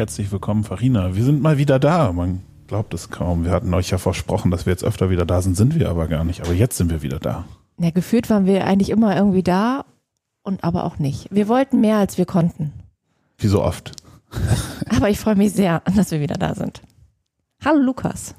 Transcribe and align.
herzlich 0.00 0.32
willkommen, 0.32 0.64
Farina. 0.64 1.14
Wir 1.14 1.24
sind 1.24 1.42
mal 1.42 1.58
wieder 1.58 1.78
da. 1.78 2.10
Man 2.14 2.40
glaubt 2.68 2.94
es 2.94 3.10
kaum. 3.10 3.44
Wir 3.44 3.50
hatten 3.50 3.74
euch 3.74 3.90
ja 3.90 3.98
versprochen, 3.98 4.50
dass 4.50 4.64
wir 4.64 4.70
jetzt 4.70 4.82
öfter 4.82 5.10
wieder 5.10 5.26
da 5.26 5.42
sind, 5.42 5.58
sind 5.58 5.78
wir 5.78 5.90
aber 5.90 6.08
gar 6.08 6.24
nicht. 6.24 6.40
Aber 6.40 6.54
jetzt 6.54 6.78
sind 6.78 6.90
wir 6.90 7.02
wieder 7.02 7.18
da. 7.18 7.44
Ja, 7.78 7.90
gefühlt 7.90 8.30
waren 8.30 8.46
wir 8.46 8.64
eigentlich 8.64 8.88
immer 8.88 9.14
irgendwie 9.14 9.42
da 9.42 9.84
und 10.42 10.64
aber 10.64 10.84
auch 10.84 10.98
nicht. 10.98 11.28
Wir 11.30 11.48
wollten 11.48 11.82
mehr, 11.82 11.98
als 11.98 12.16
wir 12.16 12.24
konnten. 12.24 12.72
Wie 13.36 13.48
so 13.48 13.62
oft. 13.62 13.92
aber 14.88 15.10
ich 15.10 15.18
freue 15.18 15.36
mich 15.36 15.52
sehr, 15.52 15.82
dass 15.94 16.10
wir 16.10 16.20
wieder 16.20 16.36
da 16.36 16.54
sind. 16.54 16.80
Hallo 17.62 17.80
Lukas. 17.80 18.34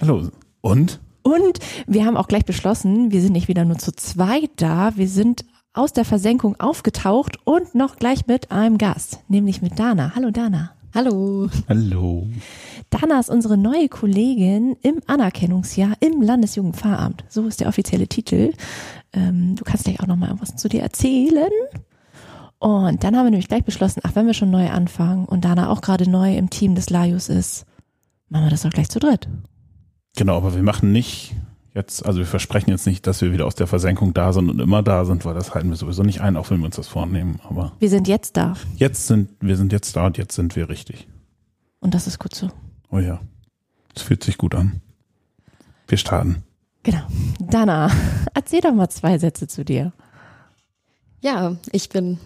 Hallo. 0.00 0.30
Und? 0.62 1.00
Und 1.22 1.58
wir 1.86 2.06
haben 2.06 2.16
auch 2.16 2.26
gleich 2.26 2.46
beschlossen, 2.46 3.12
wir 3.12 3.20
sind 3.20 3.32
nicht 3.32 3.48
wieder 3.48 3.66
nur 3.66 3.76
zu 3.76 3.92
zweit 3.92 4.50
da, 4.56 4.96
wir 4.96 5.08
sind 5.08 5.44
aus 5.74 5.92
der 5.92 6.06
Versenkung 6.06 6.58
aufgetaucht 6.58 7.38
und 7.44 7.74
noch 7.74 7.96
gleich 7.96 8.26
mit 8.26 8.50
einem 8.50 8.78
Gast, 8.78 9.20
nämlich 9.28 9.60
mit 9.60 9.78
Dana. 9.78 10.12
Hallo 10.14 10.30
Dana. 10.30 10.75
Hallo. 10.96 11.50
Hallo. 11.68 12.26
Dana 12.88 13.20
ist 13.20 13.28
unsere 13.28 13.58
neue 13.58 13.90
Kollegin 13.90 14.78
im 14.80 15.02
Anerkennungsjahr 15.06 15.92
im 16.00 16.22
Landesjugendpfarramt. 16.22 17.22
So 17.28 17.46
ist 17.46 17.60
der 17.60 17.68
offizielle 17.68 18.08
Titel. 18.08 18.54
Ähm, 19.12 19.56
du 19.56 19.64
kannst 19.64 19.84
gleich 19.84 20.00
auch 20.00 20.06
noch 20.06 20.16
mal 20.16 20.34
was 20.40 20.56
zu 20.56 20.70
dir 20.70 20.80
erzählen. 20.80 21.50
Und 22.58 23.04
dann 23.04 23.14
haben 23.14 23.26
wir 23.26 23.30
nämlich 23.30 23.48
gleich 23.48 23.64
beschlossen, 23.64 24.00
ach, 24.04 24.12
wenn 24.14 24.26
wir 24.26 24.32
schon 24.32 24.50
neu 24.50 24.70
anfangen 24.70 25.26
und 25.26 25.44
Dana 25.44 25.68
auch 25.68 25.82
gerade 25.82 26.08
neu 26.08 26.34
im 26.34 26.48
Team 26.48 26.74
des 26.74 26.88
Lajus 26.88 27.28
ist, 27.28 27.66
machen 28.30 28.46
wir 28.46 28.50
das 28.50 28.62
doch 28.62 28.70
gleich 28.70 28.88
zu 28.88 28.98
dritt. 28.98 29.28
Genau, 30.16 30.38
aber 30.38 30.54
wir 30.54 30.62
machen 30.62 30.92
nicht 30.92 31.34
jetzt, 31.76 32.04
also 32.06 32.18
wir 32.18 32.26
versprechen 32.26 32.70
jetzt 32.70 32.86
nicht, 32.86 33.06
dass 33.06 33.20
wir 33.20 33.32
wieder 33.32 33.46
aus 33.46 33.54
der 33.54 33.66
Versenkung 33.66 34.14
da 34.14 34.32
sind 34.32 34.48
und 34.48 34.58
immer 34.60 34.82
da 34.82 35.04
sind, 35.04 35.24
weil 35.24 35.34
das 35.34 35.54
halten 35.54 35.68
wir 35.68 35.76
sowieso 35.76 36.02
nicht 36.02 36.20
ein, 36.22 36.36
auch 36.36 36.50
wenn 36.50 36.58
wir 36.58 36.66
uns 36.66 36.76
das 36.76 36.88
vornehmen. 36.88 37.38
Aber 37.48 37.72
wir 37.78 37.90
sind 37.90 38.08
jetzt 38.08 38.36
da. 38.36 38.54
Jetzt 38.76 39.06
sind, 39.06 39.30
wir 39.40 39.56
sind 39.56 39.72
jetzt 39.72 39.94
da 39.94 40.06
und 40.06 40.18
jetzt 40.18 40.34
sind 40.34 40.56
wir 40.56 40.68
richtig. 40.68 41.06
Und 41.80 41.94
das 41.94 42.06
ist 42.06 42.18
gut 42.18 42.34
so. 42.34 42.50
Oh 42.90 42.98
ja. 42.98 43.20
Es 43.94 44.02
fühlt 44.02 44.24
sich 44.24 44.38
gut 44.38 44.54
an. 44.54 44.80
Wir 45.86 45.98
starten. 45.98 46.42
Genau. 46.82 47.06
Dana, 47.38 47.90
erzähl 48.34 48.60
doch 48.60 48.74
mal 48.74 48.88
zwei 48.88 49.18
Sätze 49.18 49.46
zu 49.46 49.64
dir. 49.64 49.92
Ja, 51.20 51.56
ich 51.72 51.88
bin 51.90 52.18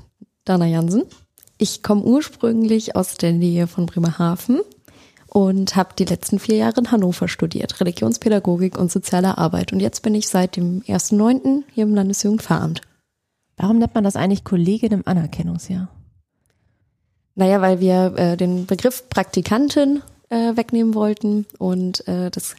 Dana 0.45 0.67
Jansen. 0.67 1.05
Ich 1.59 1.83
komme 1.83 2.03
ursprünglich 2.03 2.97
aus 2.97 3.17
der 3.17 3.33
Nähe 3.33 3.67
von 3.67 3.87
Bremerhaven 3.87 4.61
und 5.31 5.77
habe 5.77 5.95
die 5.97 6.05
letzten 6.05 6.41
vier 6.41 6.57
Jahre 6.57 6.81
in 6.81 6.91
Hannover 6.91 7.29
studiert, 7.29 7.81
Religionspädagogik 7.81 8.77
und 8.77 8.91
soziale 8.91 9.39
Arbeit. 9.39 9.73
Und 9.73 9.81
jetzt 9.81 10.03
bin 10.03 10.15
ich 10.15 10.29
seit 10.29 10.57
dem 10.57 10.83
1.9. 10.83 11.63
hier 11.73 11.85
im 11.85 11.95
Landesjugendpfarramt. 11.95 12.81
Warum 13.57 13.79
nennt 13.79 13.95
man 13.95 14.05
das 14.05 14.17
eigentlich 14.17 14.43
Kollegin 14.43 14.93
im 14.93 15.07
Anerkennungsjahr? 15.07 15.89
Naja, 17.37 17.61
weil 17.61 17.79
wir 17.79 18.15
äh, 18.17 18.37
den 18.37 18.67
Begriff 18.67 19.09
Praktikantin 19.09 20.03
äh, 20.31 20.57
wegnehmen 20.57 20.95
wollten 20.95 21.47
und 21.59 22.07
äh, 22.09 22.31
das 22.31 22.57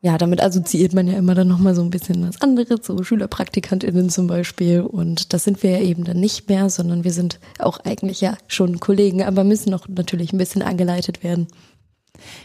ja, 0.00 0.16
damit 0.16 0.40
assoziiert 0.40 0.94
man 0.94 1.08
ja 1.08 1.18
immer 1.18 1.34
dann 1.34 1.48
nochmal 1.48 1.74
so 1.74 1.82
ein 1.82 1.90
bisschen 1.90 2.22
das 2.22 2.40
andere, 2.40 2.76
so 2.80 3.02
SchülerpraktikantInnen 3.02 4.10
zum 4.10 4.28
Beispiel. 4.28 4.80
Und 4.82 5.32
das 5.32 5.42
sind 5.42 5.64
wir 5.64 5.72
ja 5.72 5.80
eben 5.80 6.04
dann 6.04 6.20
nicht 6.20 6.48
mehr, 6.48 6.70
sondern 6.70 7.02
wir 7.02 7.10
sind 7.10 7.40
auch 7.58 7.80
eigentlich 7.80 8.20
ja 8.20 8.38
schon 8.46 8.78
Kollegen, 8.78 9.24
aber 9.24 9.42
müssen 9.42 9.70
noch 9.70 9.88
natürlich 9.88 10.32
ein 10.32 10.38
bisschen 10.38 10.62
angeleitet 10.62 11.24
werden. 11.24 11.48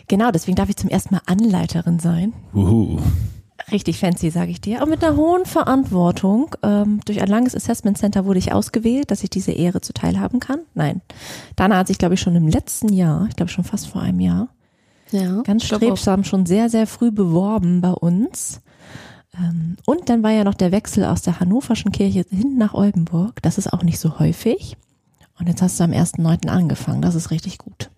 Genau, 0.07 0.31
deswegen 0.31 0.55
darf 0.55 0.69
ich 0.69 0.77
zum 0.77 0.89
ersten 0.89 1.15
Mal 1.15 1.21
Anleiterin 1.25 1.99
sein. 1.99 2.33
Uhu. 2.53 2.99
Richtig 3.71 3.99
fancy, 3.99 4.29
sage 4.29 4.51
ich 4.51 4.61
dir. 4.61 4.81
Und 4.81 4.89
mit 4.89 5.03
einer 5.03 5.15
hohen 5.15 5.45
Verantwortung. 5.45 6.55
Ähm, 6.63 6.99
durch 7.05 7.21
ein 7.21 7.27
langes 7.27 7.55
Assessment 7.55 7.97
Center 7.97 8.25
wurde 8.25 8.39
ich 8.39 8.51
ausgewählt, 8.51 9.09
dass 9.09 9.23
ich 9.23 9.29
diese 9.29 9.51
Ehre 9.51 9.81
zuteil 9.81 10.19
haben 10.19 10.39
kann. 10.39 10.59
Nein. 10.73 11.01
Dana 11.55 11.77
hat 11.77 11.87
sich, 11.87 11.97
glaube 11.97 12.15
ich, 12.15 12.19
schon 12.19 12.35
im 12.35 12.47
letzten 12.47 12.91
Jahr, 12.91 13.27
ich 13.29 13.35
glaube 13.35 13.51
schon 13.51 13.63
fast 13.63 13.87
vor 13.87 14.01
einem 14.01 14.19
Jahr, 14.19 14.49
ja, 15.11 15.41
ganz 15.43 15.65
strebsam 15.65 16.23
schon 16.23 16.45
sehr, 16.45 16.69
sehr 16.69 16.87
früh 16.87 17.11
beworben 17.11 17.81
bei 17.81 17.91
uns. 17.91 18.61
Ähm, 19.37 19.77
und 19.85 20.09
dann 20.09 20.23
war 20.23 20.31
ja 20.31 20.43
noch 20.43 20.55
der 20.55 20.71
Wechsel 20.71 21.05
aus 21.05 21.21
der 21.21 21.39
Hannoverschen 21.39 21.91
Kirche 21.91 22.25
hin 22.29 22.57
nach 22.57 22.73
Oldenburg. 22.73 23.41
Das 23.41 23.57
ist 23.57 23.71
auch 23.71 23.83
nicht 23.83 23.99
so 23.99 24.19
häufig. 24.19 24.75
Und 25.39 25.47
jetzt 25.47 25.61
hast 25.61 25.79
du 25.79 25.83
am 25.83 25.91
1.9. 25.91 26.47
angefangen. 26.47 27.01
Das 27.01 27.15
ist 27.15 27.31
richtig 27.31 27.57
gut. 27.57 27.89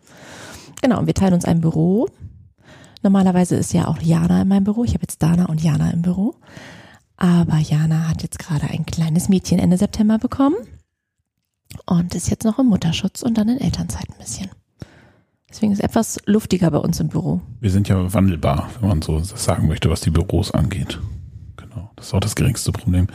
Genau, 0.86 1.00
und 1.00 1.08
wir 1.08 1.16
teilen 1.16 1.34
uns 1.34 1.46
ein 1.46 1.62
Büro. 1.62 2.08
Normalerweise 3.02 3.56
ist 3.56 3.74
ja 3.74 3.88
auch 3.88 4.00
Jana 4.04 4.44
in 4.44 4.48
meinem 4.48 4.66
Büro. 4.66 4.84
Ich 4.84 4.94
habe 4.94 5.02
jetzt 5.02 5.24
Dana 5.24 5.46
und 5.48 5.64
Jana 5.64 5.90
im 5.90 6.04
Büro. 6.04 6.36
Aber 7.18 7.58
Jana 7.58 8.08
hat 8.08 8.22
jetzt 8.22 8.38
gerade 8.38 8.68
ein 8.68 8.86
kleines 8.86 9.28
Mädchen 9.28 9.58
Ende 9.58 9.80
September 9.80 10.20
bekommen 10.20 10.54
und 11.88 12.14
ist 12.14 12.30
jetzt 12.30 12.44
noch 12.44 12.60
im 12.60 12.68
Mutterschutz 12.68 13.24
und 13.24 13.36
dann 13.36 13.50
in 13.50 13.60
Elternzeit 13.60 14.08
ein 14.12 14.18
bisschen. 14.20 14.52
Deswegen 15.50 15.72
ist 15.72 15.80
es 15.80 15.86
etwas 15.86 16.20
luftiger 16.28 16.70
bei 16.70 16.78
uns 16.78 17.00
im 17.00 17.10
Büro. 17.10 17.42
Wir 17.60 17.72
sind 17.72 17.88
ja 17.88 18.14
wandelbar, 18.14 18.70
wenn 18.80 18.90
man 18.90 19.02
so 19.02 19.18
sagen 19.22 19.68
möchte, 19.68 19.90
was 19.90 20.02
die 20.02 20.12
Büros 20.12 20.52
angeht. 20.52 21.00
Genau, 21.58 21.90
das 21.96 22.06
ist 22.06 22.14
auch 22.14 22.20
das 22.20 22.36
geringste 22.36 22.72
Problem. 22.72 23.08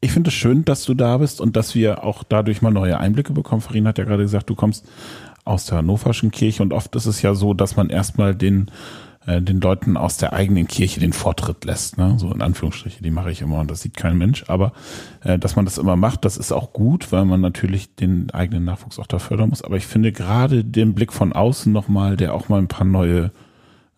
Ich 0.00 0.12
finde 0.12 0.28
es 0.28 0.34
schön, 0.34 0.64
dass 0.64 0.84
du 0.84 0.94
da 0.94 1.18
bist 1.18 1.40
und 1.40 1.56
dass 1.56 1.74
wir 1.74 2.04
auch 2.04 2.22
dadurch 2.22 2.62
mal 2.62 2.70
neue 2.70 3.00
Einblicke 3.00 3.32
bekommen. 3.32 3.62
Farin 3.62 3.88
hat 3.88 3.98
ja 3.98 4.04
gerade 4.04 4.22
gesagt, 4.22 4.48
du 4.48 4.54
kommst 4.54 4.86
aus 5.46 5.66
der 5.66 5.78
Hannoverschen 5.78 6.30
Kirche 6.30 6.62
und 6.62 6.72
oft 6.72 6.94
ist 6.96 7.06
es 7.06 7.22
ja 7.22 7.34
so, 7.34 7.54
dass 7.54 7.76
man 7.76 7.88
erstmal 7.88 8.34
den 8.34 8.70
äh, 9.26 9.42
den 9.42 9.60
Leuten 9.60 9.96
aus 9.96 10.16
der 10.16 10.32
eigenen 10.32 10.68
Kirche 10.68 11.00
den 11.00 11.12
Vortritt 11.12 11.64
lässt. 11.64 11.98
Ne? 11.98 12.14
So 12.18 12.32
in 12.32 12.42
Anführungsstriche, 12.42 13.02
die 13.02 13.10
mache 13.10 13.30
ich 13.30 13.42
immer 13.42 13.58
und 13.58 13.70
das 13.70 13.82
sieht 13.82 13.96
kein 13.96 14.16
Mensch. 14.16 14.44
Aber 14.48 14.72
äh, 15.22 15.38
dass 15.38 15.56
man 15.56 15.64
das 15.64 15.78
immer 15.78 15.96
macht, 15.96 16.24
das 16.24 16.36
ist 16.36 16.52
auch 16.52 16.72
gut, 16.72 17.12
weil 17.12 17.24
man 17.24 17.40
natürlich 17.40 17.94
den 17.94 18.30
eigenen 18.30 18.64
Nachwuchs 18.64 18.98
auch 18.98 19.06
da 19.06 19.18
fördern 19.18 19.50
muss. 19.50 19.62
Aber 19.62 19.76
ich 19.76 19.86
finde 19.86 20.12
gerade 20.12 20.64
den 20.64 20.94
Blick 20.94 21.12
von 21.12 21.32
außen 21.32 21.72
nochmal, 21.72 22.16
der 22.16 22.34
auch 22.34 22.48
mal 22.48 22.58
ein 22.58 22.68
paar 22.68 22.86
neue 22.86 23.32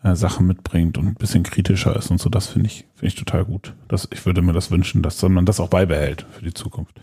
äh, 0.02 0.14
Sachen 0.14 0.46
mitbringt 0.46 0.96
und 0.96 1.06
ein 1.06 1.14
bisschen 1.14 1.42
kritischer 1.42 1.96
ist 1.96 2.10
und 2.10 2.20
so, 2.20 2.28
das 2.28 2.46
finde 2.46 2.68
ich, 2.68 2.86
finde 2.94 3.08
ich 3.08 3.14
total 3.16 3.44
gut. 3.44 3.74
Das, 3.88 4.08
ich 4.12 4.24
würde 4.26 4.42
mir 4.42 4.52
das 4.52 4.70
wünschen, 4.70 5.02
dass 5.02 5.20
man 5.22 5.44
das 5.44 5.58
auch 5.60 5.68
beibehält 5.68 6.24
für 6.30 6.44
die 6.44 6.54
Zukunft. 6.54 6.94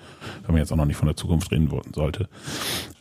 Wenn 0.44 0.53
man 0.53 0.59
jetzt 0.59 0.72
auch 0.72 0.78
noch 0.78 0.85
nicht 0.85 0.97
von 0.97 1.07
der 1.07 1.17
Zukunft 1.17 1.51
reden 1.51 1.69
sollte. 1.94 2.29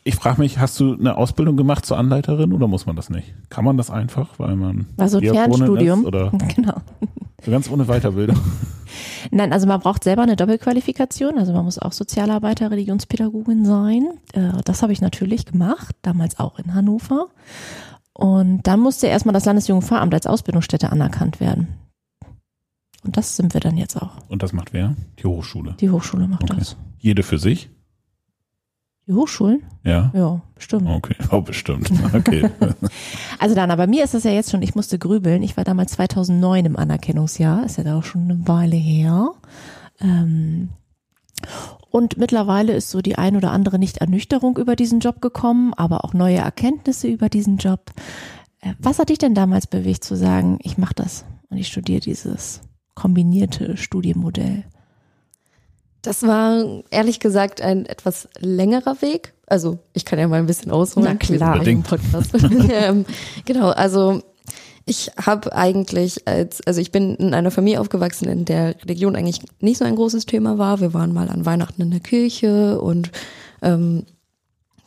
Ich 0.03 0.17
frage 0.17 0.41
mich, 0.41 0.59
hast 0.59 0.79
du 0.81 0.95
eine 0.95 1.17
Ausbildung 1.17 1.57
gemacht 1.57 1.87
zur 1.87 1.97
Anleiterin 1.97 2.53
oder 2.53 2.67
muss 2.67 2.87
man 2.87 2.97
das 2.97 3.09
nicht? 3.09 3.35
Kann 3.51 3.65
man 3.65 3.77
das 3.77 3.91
einfach, 3.91 4.39
weil 4.39 4.57
man 4.57 4.87
also 4.97 5.21
Fernstudium 5.21 6.01
ist 6.01 6.07
oder 6.07 6.33
genau. 6.55 6.81
So 7.45 7.51
ganz 7.51 7.71
ohne 7.71 7.85
Weiterbildung? 7.85 8.39
Nein, 9.31 9.53
also 9.53 9.67
man 9.67 9.81
braucht 9.81 10.05
selber 10.05 10.23
eine 10.23 10.37
Doppelqualifikation, 10.37 11.39
also 11.39 11.53
man 11.53 11.65
muss 11.65 11.79
auch 11.79 11.93
Sozialarbeiter, 11.93 12.71
Religionspädagogin 12.71 13.65
sein. 13.65 14.07
Äh, 14.33 14.63
das 14.65 14.83
habe 14.83 14.93
ich 14.93 15.01
natürlich 15.01 15.47
gemacht, 15.47 15.95
damals 16.03 16.39
auch 16.39 16.59
in 16.59 16.75
Hannover. 16.75 17.29
Und 18.15 18.63
dann 18.63 18.81
musste 18.81 19.09
erstmal 19.09 19.33
das 19.33 19.45
Landesjugendpfarramt 19.45 20.15
als 20.15 20.27
Ausbildungsstätte 20.27 20.91
anerkannt 20.91 21.41
werden. 21.41 21.69
Und 23.05 23.17
das 23.17 23.37
sind 23.37 23.53
wir 23.53 23.61
dann 23.61 23.77
jetzt 23.77 24.01
auch. 24.01 24.13
Und 24.29 24.43
das 24.43 24.53
macht 24.53 24.73
wer? 24.73 24.95
Die 25.19 25.27
Hochschule. 25.27 25.75
Die 25.81 25.91
Hochschule 25.91 26.27
macht 26.27 26.45
okay. 26.45 26.55
das. 26.59 26.77
Jede 26.99 27.23
für 27.23 27.39
sich? 27.39 27.69
Die 29.07 29.13
Hochschulen? 29.13 29.63
Ja. 29.83 30.11
Ja, 30.15 30.41
bestimmt. 30.55 30.89
Okay, 30.89 31.17
oh, 31.31 31.43
bestimmt. 31.43 31.93
Okay. 32.15 32.49
also 33.39 33.55
dann, 33.55 33.71
aber 33.71 33.87
mir 33.87 34.05
ist 34.05 34.15
das 34.15 34.25
ja 34.25 34.31
jetzt 34.31 34.51
schon, 34.51 34.63
ich 34.63 34.75
musste 34.75 34.99
grübeln. 34.99 35.43
Ich 35.43 35.57
war 35.59 35.65
damals 35.65 35.93
2009 35.93 36.65
im 36.65 36.77
Anerkennungsjahr, 36.77 37.67
ist 37.67 37.77
ja 37.77 37.85
da 37.85 37.99
auch 37.99 38.05
schon 38.05 38.23
eine 38.23 38.49
Weile 38.49 38.77
her. 38.77 39.33
Ähm, 40.01 40.71
und 41.95 42.19
mittlerweile 42.19 42.73
ist 42.73 42.91
so 42.91 43.03
die 43.03 43.15
ein 43.19 43.37
oder 43.37 43.53
andere 43.53 43.79
Nicht-Ernüchterung 43.79 44.59
über 44.59 44.75
diesen 44.75 44.99
Job 44.99 45.21
gekommen, 45.21 45.73
aber 45.75 46.05
auch 46.05 46.13
neue 46.13 46.39
Erkenntnisse 46.39 47.07
über 47.07 47.29
diesen 47.29 47.57
Job. 47.57 47.93
Äh, 48.63 48.73
was 48.81 48.99
hat 48.99 49.11
dich 49.11 49.19
denn 49.19 49.37
damals 49.37 49.69
bewegt 49.69 50.03
zu 50.03 50.17
sagen, 50.17 50.59
ich 50.65 50.77
mache 50.77 50.95
das 50.97 51.25
und 51.51 51.57
ich 51.57 51.69
studiere 51.69 52.01
dieses 52.01 52.63
kombinierte 52.97 53.77
Studienmodell? 53.77 54.65
Das 56.03 56.25
war 56.25 56.65
ehrlich 56.91 57.21
gesagt 57.21 57.61
ein 57.61 57.87
etwas 57.87 58.29
längerer 58.41 59.01
Weg. 59.01 59.33
Also 59.47 59.79
ich 59.93 60.05
kann 60.05 60.19
ja 60.19 60.27
mal 60.27 60.41
ein 60.41 60.47
bisschen 60.47 60.73
ausholen. 60.73 61.07
Na 61.09 61.15
klar, 61.15 61.65
im 61.65 61.85
Podcast. 61.85 62.35
ähm, 62.73 63.07
genau, 63.45 63.69
also 63.69 64.21
ich 64.87 65.11
habe 65.17 65.55
eigentlich 65.55 66.29
als, 66.29 66.61
also 66.67 66.81
ich 66.81 66.93
bin 66.93 67.15
in 67.17 67.33
einer 67.33 67.51
Familie 67.51 67.81
aufgewachsen, 67.81 68.29
in 68.29 68.45
der 68.45 68.75
Religion 68.83 69.17
eigentlich 69.17 69.41
nicht 69.61 69.79
so 69.79 69.85
ein 69.85 69.97
großes 69.97 70.27
Thema 70.27 70.59
war. 70.59 70.81
Wir 70.81 70.93
waren 70.93 71.15
mal 71.15 71.31
an 71.31 71.47
Weihnachten 71.47 71.83
in 71.83 71.91
der 71.91 72.01
Kirche 72.01 72.81
und 72.81 73.11
ähm, 73.63 74.05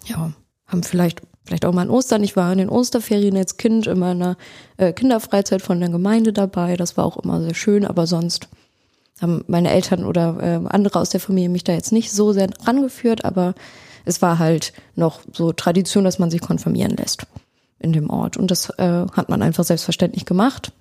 ja, 0.06 0.34
haben 0.68 0.84
vielleicht 0.84 1.22
vielleicht 1.46 1.66
auch 1.66 1.74
mal 1.74 1.84
an 1.84 1.90
Ostern. 1.90 2.24
Ich 2.24 2.36
war 2.36 2.52
in 2.52 2.58
den 2.58 2.70
Osterferien 2.70 3.38
als 3.38 3.58
Kind 3.58 3.88
in 3.88 4.00
meiner 4.00 4.38
äh, 4.76 4.92
Kinderfreizeit 4.92 5.62
von 5.62 5.80
der 5.80 5.90
Gemeinde 5.90 6.34
dabei. 6.34 6.76
Das 6.76 6.98
war 6.98 7.06
auch 7.06 7.18
immer 7.18 7.42
sehr 7.42 7.56
schön, 7.56 7.86
aber 7.86 8.06
sonst 8.06 8.50
haben 9.22 9.46
meine 9.48 9.72
Eltern 9.72 10.06
oder 10.06 10.38
äh, 10.42 10.68
andere 10.68 11.00
aus 11.00 11.10
der 11.10 11.22
Familie 11.22 11.50
mich 11.50 11.64
da 11.64 11.74
jetzt 11.74 11.94
nicht 11.94 12.12
so 12.12 12.34
sehr 12.34 12.50
rangeführt, 12.66 13.26
aber 13.26 13.56
es 14.06 14.22
war 14.22 14.38
halt 14.40 14.74
noch 14.96 15.22
so 15.32 15.54
Tradition, 15.54 16.04
dass 16.04 16.20
man 16.20 16.30
sich 16.30 16.42
konfirmieren 16.42 16.96
lässt 16.96 17.26
in 17.80 17.94
dem 17.94 18.10
Ort. 18.10 18.38
Und 18.38 18.52
das 18.52 18.70
äh, 18.78 19.06
hat 19.12 19.30
man 19.30 19.42
einfach 19.42 19.64
selbstverständlich 19.64 20.26
gemacht. 20.26 20.72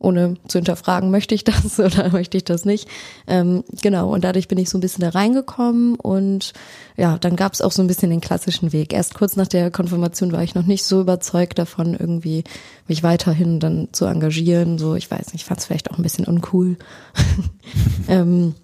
ohne 0.00 0.36
zu 0.48 0.58
hinterfragen, 0.58 1.10
möchte 1.10 1.34
ich 1.34 1.44
das 1.44 1.78
oder 1.80 2.10
möchte 2.10 2.36
ich 2.36 2.44
das 2.44 2.64
nicht. 2.64 2.88
Ähm, 3.26 3.64
genau, 3.80 4.12
und 4.12 4.24
dadurch 4.24 4.48
bin 4.48 4.58
ich 4.58 4.68
so 4.68 4.76
ein 4.76 4.80
bisschen 4.80 5.02
da 5.02 5.10
reingekommen 5.10 5.94
und 5.94 6.52
ja, 6.96 7.16
dann 7.18 7.36
gab 7.36 7.52
es 7.52 7.62
auch 7.62 7.72
so 7.72 7.80
ein 7.82 7.86
bisschen 7.86 8.10
den 8.10 8.20
klassischen 8.20 8.72
Weg. 8.72 8.92
Erst 8.92 9.14
kurz 9.14 9.36
nach 9.36 9.48
der 9.48 9.70
Konfirmation 9.70 10.32
war 10.32 10.42
ich 10.42 10.54
noch 10.54 10.66
nicht 10.66 10.84
so 10.84 11.00
überzeugt 11.00 11.58
davon, 11.58 11.94
irgendwie 11.94 12.44
mich 12.88 13.02
weiterhin 13.02 13.60
dann 13.60 13.88
zu 13.92 14.04
engagieren. 14.04 14.78
So, 14.78 14.94
ich 14.94 15.10
weiß 15.10 15.32
nicht, 15.32 15.44
fand 15.44 15.60
es 15.60 15.66
vielleicht 15.66 15.90
auch 15.90 15.98
ein 15.98 16.02
bisschen 16.02 16.26
uncool. 16.26 16.76
ähm, 18.08 18.54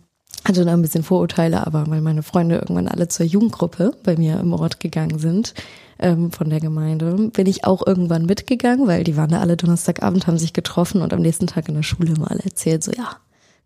hatte 0.44 0.64
da 0.64 0.72
ein 0.72 0.82
bisschen 0.82 1.04
Vorurteile, 1.04 1.66
aber 1.66 1.86
weil 1.88 2.00
meine 2.00 2.22
Freunde 2.22 2.56
irgendwann 2.56 2.88
alle 2.88 3.08
zur 3.08 3.26
Jugendgruppe 3.26 3.92
bei 4.02 4.16
mir 4.16 4.40
im 4.40 4.52
Ort 4.52 4.80
gegangen 4.80 5.18
sind, 5.18 5.54
ähm, 6.00 6.32
von 6.32 6.50
der 6.50 6.60
Gemeinde, 6.60 7.30
bin 7.32 7.46
ich 7.46 7.64
auch 7.64 7.86
irgendwann 7.86 8.26
mitgegangen, 8.26 8.86
weil 8.86 9.04
die 9.04 9.16
waren 9.16 9.30
da 9.30 9.40
alle 9.40 9.56
Donnerstagabend, 9.56 10.26
haben 10.26 10.38
sich 10.38 10.52
getroffen 10.52 11.02
und 11.02 11.12
am 11.12 11.20
nächsten 11.20 11.46
Tag 11.46 11.68
in 11.68 11.74
der 11.74 11.82
Schule 11.82 12.14
mal 12.18 12.40
erzählt, 12.40 12.82
so 12.82 12.92
ja, 12.92 13.16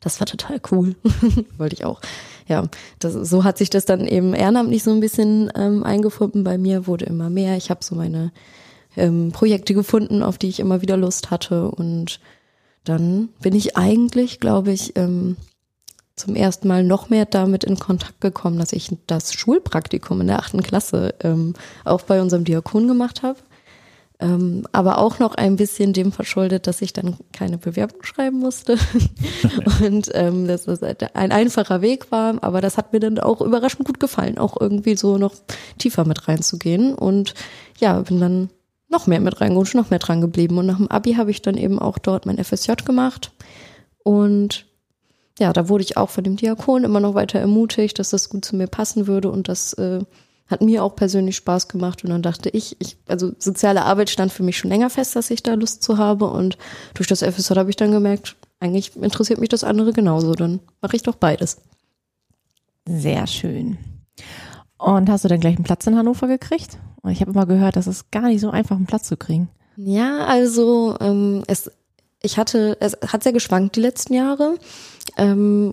das 0.00 0.20
war 0.20 0.26
total 0.26 0.60
cool. 0.70 0.96
Wollte 1.58 1.74
ich 1.74 1.84
auch. 1.84 2.00
Ja, 2.46 2.64
das, 2.98 3.14
so 3.14 3.44
hat 3.44 3.56
sich 3.56 3.70
das 3.70 3.86
dann 3.86 4.06
eben 4.06 4.34
ehrenamtlich 4.34 4.82
so 4.82 4.90
ein 4.90 5.00
bisschen 5.00 5.50
ähm, 5.54 5.82
eingefunden 5.82 6.44
bei 6.44 6.58
mir, 6.58 6.86
wurde 6.86 7.06
immer 7.06 7.30
mehr. 7.30 7.56
Ich 7.56 7.70
habe 7.70 7.82
so 7.82 7.94
meine 7.94 8.30
ähm, 8.96 9.32
Projekte 9.32 9.72
gefunden, 9.72 10.22
auf 10.22 10.36
die 10.36 10.48
ich 10.48 10.60
immer 10.60 10.82
wieder 10.82 10.96
Lust 10.96 11.30
hatte 11.30 11.70
und 11.70 12.20
dann 12.84 13.30
bin 13.40 13.54
ich 13.54 13.76
eigentlich, 13.76 14.40
glaube 14.40 14.72
ich, 14.72 14.94
ähm, 14.96 15.36
zum 16.16 16.36
ersten 16.36 16.68
Mal 16.68 16.84
noch 16.84 17.08
mehr 17.10 17.24
damit 17.26 17.64
in 17.64 17.78
Kontakt 17.78 18.20
gekommen, 18.20 18.58
dass 18.58 18.72
ich 18.72 18.96
das 19.06 19.34
Schulpraktikum 19.34 20.20
in 20.20 20.28
der 20.28 20.38
achten 20.38 20.62
Klasse 20.62 21.14
ähm, 21.20 21.54
auch 21.84 22.02
bei 22.02 22.20
unserem 22.22 22.44
Diakon 22.44 22.86
gemacht 22.86 23.22
habe. 23.22 23.38
Ähm, 24.20 24.64
aber 24.70 24.98
auch 24.98 25.18
noch 25.18 25.34
ein 25.34 25.56
bisschen 25.56 25.92
dem 25.92 26.12
verschuldet, 26.12 26.68
dass 26.68 26.82
ich 26.82 26.92
dann 26.92 27.16
keine 27.32 27.58
Bewerbung 27.58 28.04
schreiben 28.04 28.38
musste. 28.38 28.78
und 29.82 30.08
ähm, 30.14 30.46
dass 30.46 30.64
das 30.64 30.82
ein 30.82 31.32
einfacher 31.32 31.82
Weg 31.82 32.12
war, 32.12 32.42
aber 32.42 32.60
das 32.60 32.78
hat 32.78 32.92
mir 32.92 33.00
dann 33.00 33.18
auch 33.18 33.40
überraschend 33.40 33.84
gut 33.84 33.98
gefallen, 33.98 34.38
auch 34.38 34.60
irgendwie 34.60 34.96
so 34.96 35.18
noch 35.18 35.34
tiefer 35.78 36.04
mit 36.04 36.28
reinzugehen. 36.28 36.94
Und 36.94 37.34
ja, 37.80 38.00
bin 38.00 38.20
dann 38.20 38.50
noch 38.88 39.08
mehr 39.08 39.20
mit 39.20 39.40
reingerutscht, 39.40 39.74
noch 39.74 39.90
mehr 39.90 39.98
dran 39.98 40.20
geblieben. 40.20 40.58
Und 40.58 40.66
nach 40.66 40.76
dem 40.76 40.88
Abi 40.88 41.14
habe 41.14 41.32
ich 41.32 41.42
dann 41.42 41.56
eben 41.56 41.80
auch 41.80 41.98
dort 41.98 42.24
mein 42.24 42.42
FSJ 42.42 42.72
gemacht. 42.84 43.32
Und 44.04 44.66
ja, 45.38 45.52
da 45.52 45.68
wurde 45.68 45.84
ich 45.84 45.96
auch 45.96 46.10
von 46.10 46.24
dem 46.24 46.36
Diakon 46.36 46.84
immer 46.84 47.00
noch 47.00 47.14
weiter 47.14 47.40
ermutigt, 47.40 47.98
dass 47.98 48.10
das 48.10 48.28
gut 48.28 48.44
zu 48.44 48.56
mir 48.56 48.68
passen 48.68 49.06
würde 49.06 49.30
und 49.30 49.48
das 49.48 49.72
äh, 49.74 50.00
hat 50.46 50.62
mir 50.62 50.84
auch 50.84 50.94
persönlich 50.94 51.36
Spaß 51.36 51.68
gemacht 51.68 52.04
und 52.04 52.10
dann 52.10 52.22
dachte 52.22 52.50
ich, 52.50 52.76
ich, 52.78 52.98
also 53.06 53.32
soziale 53.38 53.82
Arbeit 53.82 54.10
stand 54.10 54.32
für 54.32 54.42
mich 54.42 54.58
schon 54.58 54.70
länger 54.70 54.90
fest, 54.90 55.16
dass 55.16 55.30
ich 55.30 55.42
da 55.42 55.54
Lust 55.54 55.82
zu 55.82 55.98
habe 55.98 56.26
und 56.26 56.58
durch 56.94 57.08
das 57.08 57.22
FSJ 57.22 57.54
habe 57.54 57.70
ich 57.70 57.76
dann 57.76 57.90
gemerkt, 57.90 58.36
eigentlich 58.60 58.94
interessiert 58.96 59.40
mich 59.40 59.48
das 59.48 59.64
andere 59.64 59.92
genauso, 59.92 60.34
dann 60.34 60.60
mache 60.80 60.96
ich 60.96 61.02
doch 61.02 61.16
beides. 61.16 61.58
Sehr 62.86 63.26
schön. 63.26 63.78
Und 64.78 65.08
hast 65.08 65.24
du 65.24 65.28
dann 65.28 65.40
gleich 65.40 65.56
einen 65.56 65.64
Platz 65.64 65.86
in 65.86 65.96
Hannover 65.96 66.28
gekriegt? 66.28 66.78
Und 67.02 67.10
ich 67.10 67.20
habe 67.20 67.30
immer 67.30 67.46
gehört, 67.46 67.76
das 67.76 67.86
ist 67.86 68.10
gar 68.10 68.28
nicht 68.28 68.40
so 68.40 68.50
einfach, 68.50 68.76
einen 68.76 68.86
Platz 68.86 69.08
zu 69.08 69.16
kriegen. 69.16 69.48
Ja, 69.76 70.26
also 70.26 70.96
ähm, 71.00 71.42
es, 71.46 71.70
ich 72.24 72.38
hatte, 72.38 72.76
es 72.80 72.96
hat 73.06 73.22
sehr 73.22 73.32
geschwankt 73.32 73.76
die 73.76 73.80
letzten 73.80 74.14
Jahre. 74.14 74.56
Ähm, 75.16 75.72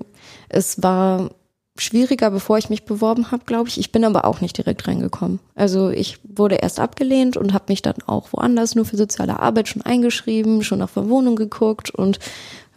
es 0.49 0.83
war 0.83 1.31
schwieriger, 1.77 2.29
bevor 2.29 2.57
ich 2.57 2.69
mich 2.69 2.85
beworben 2.85 3.31
habe, 3.31 3.45
glaube 3.45 3.69
ich. 3.69 3.79
Ich 3.79 3.91
bin 3.91 4.03
aber 4.03 4.25
auch 4.25 4.41
nicht 4.41 4.57
direkt 4.57 4.87
reingekommen. 4.87 5.39
Also 5.55 5.89
ich 5.89 6.19
wurde 6.23 6.55
erst 6.55 6.79
abgelehnt 6.79 7.37
und 7.37 7.53
habe 7.53 7.65
mich 7.69 7.81
dann 7.81 7.95
auch 8.05 8.33
woanders 8.33 8.75
nur 8.75 8.85
für 8.85 8.97
soziale 8.97 9.39
Arbeit 9.39 9.69
schon 9.69 9.81
eingeschrieben, 9.81 10.63
schon 10.63 10.79
nach 10.79 10.89
Verwohnung 10.89 11.35
geguckt 11.35 11.89
und 11.89 12.19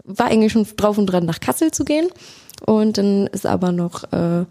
war 0.05 0.27
eigentlich 0.27 0.53
schon 0.53 0.67
drauf 0.77 0.97
und 0.97 1.06
dran, 1.06 1.27
nach 1.27 1.41
Kassel 1.41 1.70
zu 1.70 1.85
gehen. 1.85 2.09
Und 2.65 2.99
dann 2.99 3.27
ist 3.27 3.47
aber 3.47 3.73
noch 3.73 4.05
äh, 4.12 4.44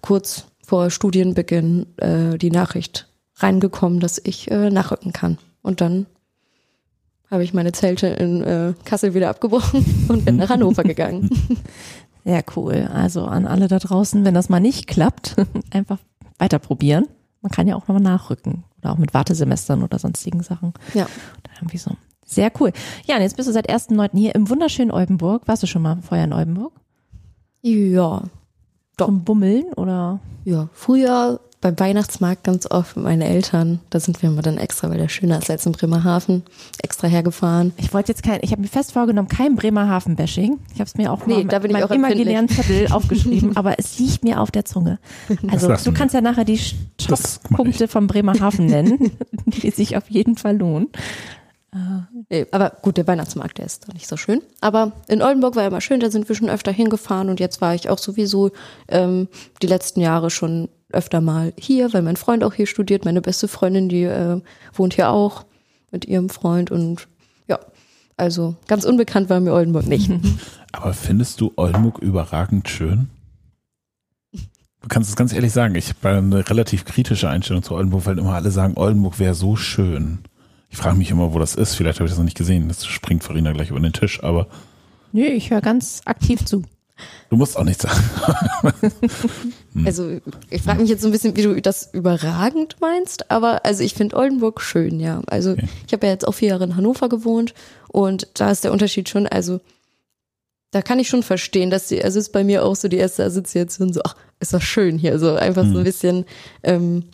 kurz 0.00 0.44
vor 0.64 0.90
Studienbeginn 0.90 1.86
äh, 1.96 2.38
die 2.38 2.50
Nachricht 2.50 3.08
reingekommen, 3.36 4.00
dass 4.00 4.20
ich 4.22 4.50
äh, 4.50 4.70
nachrücken 4.70 5.12
kann. 5.12 5.38
Und 5.62 5.80
dann 5.80 6.06
habe 7.30 7.44
ich 7.44 7.54
meine 7.54 7.72
Zelte 7.72 8.08
in 8.08 8.42
äh, 8.42 8.74
Kassel 8.84 9.14
wieder 9.14 9.30
abgebrochen 9.30 9.84
und 10.08 10.24
bin 10.24 10.36
nach 10.36 10.50
Hannover 10.50 10.82
gegangen. 10.82 11.30
Sehr 12.24 12.44
cool. 12.56 12.88
Also 12.92 13.24
an 13.24 13.46
alle 13.46 13.68
da 13.68 13.78
draußen, 13.78 14.24
wenn 14.24 14.34
das 14.34 14.48
mal 14.48 14.60
nicht 14.60 14.86
klappt, 14.86 15.36
einfach 15.70 15.98
weiter 16.38 16.58
probieren. 16.58 17.06
Man 17.40 17.50
kann 17.50 17.66
ja 17.66 17.76
auch 17.76 17.88
nochmal 17.88 18.02
nachrücken 18.02 18.64
oder 18.78 18.92
auch 18.92 18.98
mit 18.98 19.14
Wartesemestern 19.14 19.82
oder 19.82 19.98
sonstigen 19.98 20.42
Sachen. 20.42 20.74
Ja. 20.92 21.04
Oder 21.04 21.54
irgendwie 21.60 21.78
so. 21.78 21.92
Sehr 22.26 22.52
cool. 22.60 22.72
Ja, 23.06 23.16
und 23.16 23.22
jetzt 23.22 23.36
bist 23.36 23.48
du 23.48 23.52
seit 23.52 23.70
1.9. 23.70 24.10
hier 24.16 24.34
im 24.34 24.48
wunderschönen 24.48 24.90
Oldenburg. 24.90 25.48
Warst 25.48 25.62
du 25.62 25.66
schon 25.66 25.82
mal 25.82 25.98
vorher 26.02 26.26
in 26.26 26.32
Oldenburg? 26.32 26.72
Ja. 27.62 28.22
Doch. 28.96 29.06
Zum 29.06 29.24
Bummeln 29.24 29.72
oder? 29.74 30.20
Ja, 30.44 30.68
früher 30.72 31.40
beim 31.60 31.78
Weihnachtsmarkt 31.78 32.44
ganz 32.44 32.66
oft 32.70 32.96
mit 32.96 33.04
meinen 33.04 33.22
Eltern. 33.22 33.80
Da 33.90 34.00
sind 34.00 34.22
wir 34.22 34.30
immer 34.30 34.40
dann 34.40 34.56
extra, 34.56 34.88
weil 34.88 34.96
der 34.96 35.08
schöner 35.08 35.38
ist 35.38 35.50
als 35.50 35.66
in 35.66 35.72
Bremerhaven, 35.72 36.42
extra 36.82 37.06
hergefahren. 37.06 37.72
Ich 37.76 37.92
wollte 37.92 38.12
jetzt 38.12 38.22
kein, 38.22 38.40
ich 38.42 38.52
habe 38.52 38.62
mir 38.62 38.68
fest 38.68 38.92
vorgenommen, 38.92 39.28
kein 39.28 39.56
Bremerhaven-Bashing. 39.56 40.58
Ich 40.72 40.80
habe 40.80 40.88
es 40.88 40.96
mir 40.96 41.12
auch 41.12 41.26
nee, 41.26 41.44
da 41.44 41.58
bin 41.58 41.76
ich 41.76 41.84
auch 41.84 41.90
imaginären 41.90 42.48
Zettel 42.48 42.86
aufgeschrieben, 42.90 43.56
aber 43.56 43.78
es 43.78 43.98
liegt 43.98 44.24
mir 44.24 44.40
auf 44.40 44.50
der 44.50 44.64
Zunge. 44.64 44.98
Also 45.50 45.74
du 45.74 45.92
kannst 45.92 46.14
ja 46.14 46.22
nachher 46.22 46.44
die 46.44 46.58
Stoppunkte 46.58 47.88
von 47.88 48.06
Bremerhaven 48.06 48.66
nennen, 48.66 49.12
die 49.44 49.70
sich 49.70 49.96
auf 49.96 50.10
jeden 50.10 50.36
Fall 50.36 50.56
lohnen. 50.56 50.88
Nee, 52.30 52.46
aber 52.50 52.72
gut, 52.82 52.96
der 52.96 53.06
Weihnachtsmarkt, 53.06 53.58
der 53.58 53.66
ist 53.66 53.86
da 53.86 53.92
nicht 53.92 54.08
so 54.08 54.16
schön. 54.16 54.42
Aber 54.60 54.92
in 55.06 55.22
Oldenburg 55.22 55.54
war 55.54 55.62
ja 55.62 55.68
immer 55.68 55.80
schön, 55.80 56.00
da 56.00 56.10
sind 56.10 56.28
wir 56.28 56.34
schon 56.34 56.50
öfter 56.50 56.72
hingefahren 56.72 57.28
und 57.28 57.38
jetzt 57.38 57.60
war 57.60 57.74
ich 57.74 57.88
auch 57.88 57.98
sowieso 57.98 58.50
ähm, 58.88 59.28
die 59.62 59.68
letzten 59.68 60.00
Jahre 60.00 60.30
schon 60.30 60.68
öfter 60.94 61.20
mal 61.20 61.52
hier, 61.58 61.92
weil 61.92 62.02
mein 62.02 62.16
Freund 62.16 62.44
auch 62.44 62.54
hier 62.54 62.66
studiert. 62.66 63.04
Meine 63.04 63.20
beste 63.20 63.48
Freundin, 63.48 63.88
die 63.88 64.04
äh, 64.04 64.40
wohnt 64.72 64.94
hier 64.94 65.10
auch 65.10 65.44
mit 65.90 66.04
ihrem 66.04 66.28
Freund 66.28 66.70
und 66.70 67.08
ja, 67.48 67.58
also 68.16 68.56
ganz 68.68 68.84
unbekannt 68.84 69.28
war 69.28 69.40
mir 69.40 69.52
Oldenburg 69.52 69.86
nicht. 69.86 70.10
Aber 70.72 70.94
findest 70.94 71.40
du 71.40 71.52
Oldenburg 71.56 71.98
überragend 71.98 72.68
schön? 72.68 73.08
Du 74.32 74.88
kannst 74.88 75.10
es 75.10 75.16
ganz 75.16 75.32
ehrlich 75.32 75.52
sagen, 75.52 75.74
ich 75.74 75.90
habe 75.90 76.18
eine 76.18 76.48
relativ 76.48 76.84
kritische 76.84 77.28
Einstellung 77.28 77.62
zu 77.62 77.74
Oldenburg, 77.74 78.06
weil 78.06 78.18
immer 78.18 78.34
alle 78.34 78.50
sagen, 78.50 78.76
Oldenburg 78.76 79.18
wäre 79.18 79.34
so 79.34 79.56
schön. 79.56 80.20
Ich 80.70 80.78
frage 80.78 80.96
mich 80.96 81.10
immer, 81.10 81.34
wo 81.34 81.38
das 81.38 81.54
ist. 81.54 81.74
Vielleicht 81.74 81.98
habe 81.98 82.06
ich 82.06 82.12
das 82.12 82.18
noch 82.18 82.24
nicht 82.24 82.36
gesehen. 82.36 82.68
Das 82.68 82.86
springt 82.86 83.24
Farina 83.24 83.52
gleich 83.52 83.70
über 83.70 83.80
den 83.80 83.92
Tisch, 83.92 84.22
aber. 84.22 84.46
Nö, 85.12 85.24
ich 85.24 85.50
höre 85.50 85.60
ganz 85.60 86.02
aktiv 86.04 86.44
zu. 86.46 86.62
Du 87.28 87.36
musst 87.36 87.56
auch 87.56 87.64
nichts 87.64 87.82
sagen. 87.82 88.02
Also 89.84 90.18
ich 90.50 90.62
frage 90.62 90.80
mich 90.80 90.90
jetzt 90.90 91.02
so 91.02 91.08
ein 91.08 91.12
bisschen, 91.12 91.36
wie 91.36 91.42
du 91.42 91.62
das 91.62 91.90
überragend 91.92 92.76
meinst, 92.80 93.30
aber 93.30 93.64
also 93.64 93.84
ich 93.84 93.94
finde 93.94 94.16
Oldenburg 94.16 94.60
schön, 94.60 94.98
ja. 94.98 95.22
Also 95.28 95.52
okay. 95.52 95.68
ich 95.86 95.92
habe 95.92 96.06
ja 96.06 96.12
jetzt 96.12 96.26
auch 96.26 96.34
vier 96.34 96.48
Jahre 96.48 96.64
in 96.64 96.76
Hannover 96.76 97.08
gewohnt 97.08 97.54
und 97.86 98.26
da 98.34 98.50
ist 98.50 98.64
der 98.64 98.72
Unterschied 98.72 99.08
schon, 99.08 99.28
also 99.28 99.60
da 100.72 100.82
kann 100.82 100.98
ich 100.98 101.08
schon 101.08 101.22
verstehen, 101.22 101.70
dass 101.70 101.86
die, 101.86 102.02
also 102.02 102.18
ist 102.18 102.32
bei 102.32 102.42
mir 102.42 102.64
auch 102.64 102.74
so 102.74 102.88
die 102.88 102.96
erste 102.96 103.24
Assoziation 103.24 103.92
so, 103.92 104.00
ach, 104.04 104.16
ist 104.40 104.52
das 104.52 104.64
schön 104.64 104.98
hier, 104.98 105.20
so 105.20 105.34
einfach 105.34 105.62
hm. 105.62 105.72
so 105.72 105.78
ein 105.78 105.84
bisschen, 105.84 106.24
ähm, 106.64 107.04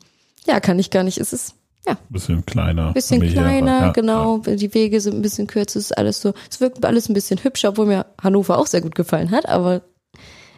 ja, 0.47 0.59
kann 0.61 0.79
ich 0.79 0.91
gar 0.91 1.03
nicht, 1.03 1.19
es 1.19 1.35
ist 1.35 1.55
ja. 1.87 1.97
Bisschen 2.09 2.45
kleiner. 2.45 2.93
Bisschen 2.93 3.23
kleiner, 3.23 3.87
ja, 3.87 3.93
genau. 3.93 4.43
Ja. 4.47 4.57
Die 4.57 4.75
Wege 4.75 5.01
sind 5.01 5.17
ein 5.17 5.23
bisschen 5.23 5.47
kürzer, 5.47 5.79
ist 5.79 5.97
alles 5.97 6.21
so. 6.21 6.35
Es 6.51 6.61
wirkt 6.61 6.85
alles 6.85 7.09
ein 7.09 7.15
bisschen 7.15 7.43
hübscher, 7.43 7.71
obwohl 7.71 7.87
mir 7.87 8.07
Hannover 8.21 8.59
auch 8.59 8.67
sehr 8.67 8.81
gut 8.81 8.95
gefallen 8.95 9.31
hat, 9.31 9.49
aber 9.49 9.83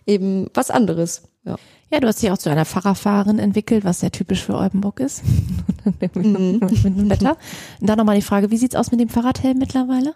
eben 0.06 0.48
was 0.54 0.70
anderes. 0.70 1.22
Ja. 1.44 1.56
Ja, 1.90 2.00
du 2.00 2.06
hast 2.06 2.22
dich 2.22 2.30
auch 2.30 2.38
zu 2.38 2.50
einer 2.50 2.66
Fahrerfahrerin 2.66 3.38
entwickelt, 3.38 3.84
was 3.84 4.00
sehr 4.00 4.12
typisch 4.12 4.44
für 4.44 4.54
Oldenburg 4.54 5.00
ist. 5.00 5.22
mhm. 6.14 6.60
mit 6.60 6.84
dem 6.84 7.10
Wetter. 7.10 7.38
Und 7.80 7.88
dann 7.88 7.96
nochmal 7.96 8.16
die 8.16 8.22
Frage, 8.22 8.50
wie 8.50 8.58
sieht's 8.58 8.76
aus 8.76 8.90
mit 8.90 9.00
dem 9.00 9.08
Fahrradhelm 9.08 9.58
mittlerweile? 9.58 10.14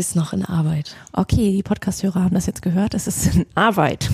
Ist 0.00 0.16
noch 0.16 0.32
in 0.32 0.46
Arbeit. 0.46 0.96
Okay, 1.12 1.52
die 1.52 1.62
Podcast-Hörer 1.62 2.24
haben 2.24 2.34
das 2.34 2.46
jetzt 2.46 2.62
gehört. 2.62 2.94
Es 2.94 3.06
ist 3.06 3.36
in 3.36 3.44
Arbeit. 3.54 4.10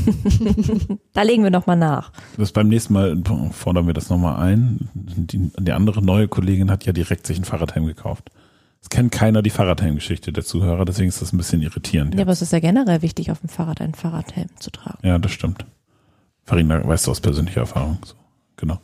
da 1.13 1.23
legen 1.23 1.45
wir 1.45 1.53
nochmal 1.53 1.77
nach. 1.77 2.11
Das 2.37 2.51
beim 2.51 2.67
nächsten 2.67 2.93
Mal 2.93 3.23
fordern 3.53 3.87
wir 3.87 3.95
das 3.95 4.11
nochmal 4.11 4.43
ein. 4.43 4.89
Die, 4.95 5.53
die, 5.57 5.71
andere 5.71 6.03
neue 6.03 6.27
Kollegin 6.27 6.73
hat 6.73 6.85
ja 6.87 6.93
direkt 6.93 7.25
sich 7.25 7.39
ein 7.39 7.45
Fahrradhelm 7.45 7.87
gekauft. 7.87 8.33
Es 8.83 8.89
kennt 8.89 9.13
keiner 9.13 9.43
die 9.43 9.51
Fahrradhelm-Geschichte 9.51 10.33
der 10.33 10.45
Zuhörer, 10.45 10.85
deswegen 10.85 11.09
ist 11.09 11.23
das 11.23 11.33
ein 11.33 11.39
bisschen 11.39 11.63
irritierend. 11.63 12.15
Ja, 12.15 12.19
jetzt. 12.19 12.27
aber 12.27 12.33
es 12.33 12.43
ist 12.43 12.53
ja 12.53 12.59
generell 12.59 13.03
wichtig, 13.03 13.31
auf 13.31 13.39
dem 13.39 13.49
Fahrrad 13.49 13.81
einen 13.81 13.95
Fahrradhelm 13.95 14.49
zu 14.59 14.73
tragen. 14.73 15.07
Ja, 15.07 15.21
das 15.21 15.31
stimmt. 15.31 15.67
Farina, 16.43 16.85
weißt 16.85 17.07
du 17.07 17.13
aus 17.13 17.21
persönlicher 17.21 17.61
Erfahrung. 17.61 17.99
So, 18.05 18.17
genau. 18.57 18.81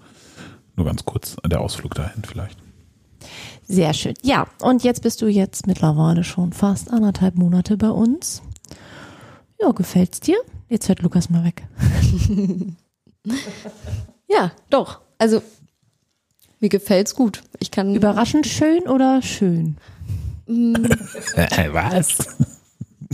Nur 0.76 0.86
ganz 0.86 1.04
kurz 1.04 1.34
der 1.44 1.62
Ausflug 1.62 1.96
dahin 1.96 2.22
vielleicht. 2.22 2.56
Sehr 3.72 3.94
schön. 3.94 4.14
Ja, 4.22 4.46
und 4.60 4.84
jetzt 4.84 5.02
bist 5.02 5.22
du 5.22 5.28
jetzt 5.28 5.66
mittlerweile 5.66 6.24
schon 6.24 6.52
fast 6.52 6.92
anderthalb 6.92 7.36
Monate 7.36 7.78
bei 7.78 7.88
uns. 7.88 8.42
Ja, 9.58 9.70
gefällt's 9.70 10.20
dir? 10.20 10.36
Jetzt 10.68 10.90
hört 10.90 11.00
Lukas 11.00 11.30
mal 11.30 11.42
weg. 11.42 11.62
ja, 14.28 14.52
doch. 14.68 15.00
Also 15.16 15.42
mir 16.60 16.68
gefällt's 16.68 17.14
gut. 17.14 17.42
Ich 17.60 17.70
kann 17.70 17.94
überraschend 17.94 18.46
schön 18.46 18.82
oder 18.82 19.22
schön? 19.22 19.78
Was? 20.46 22.18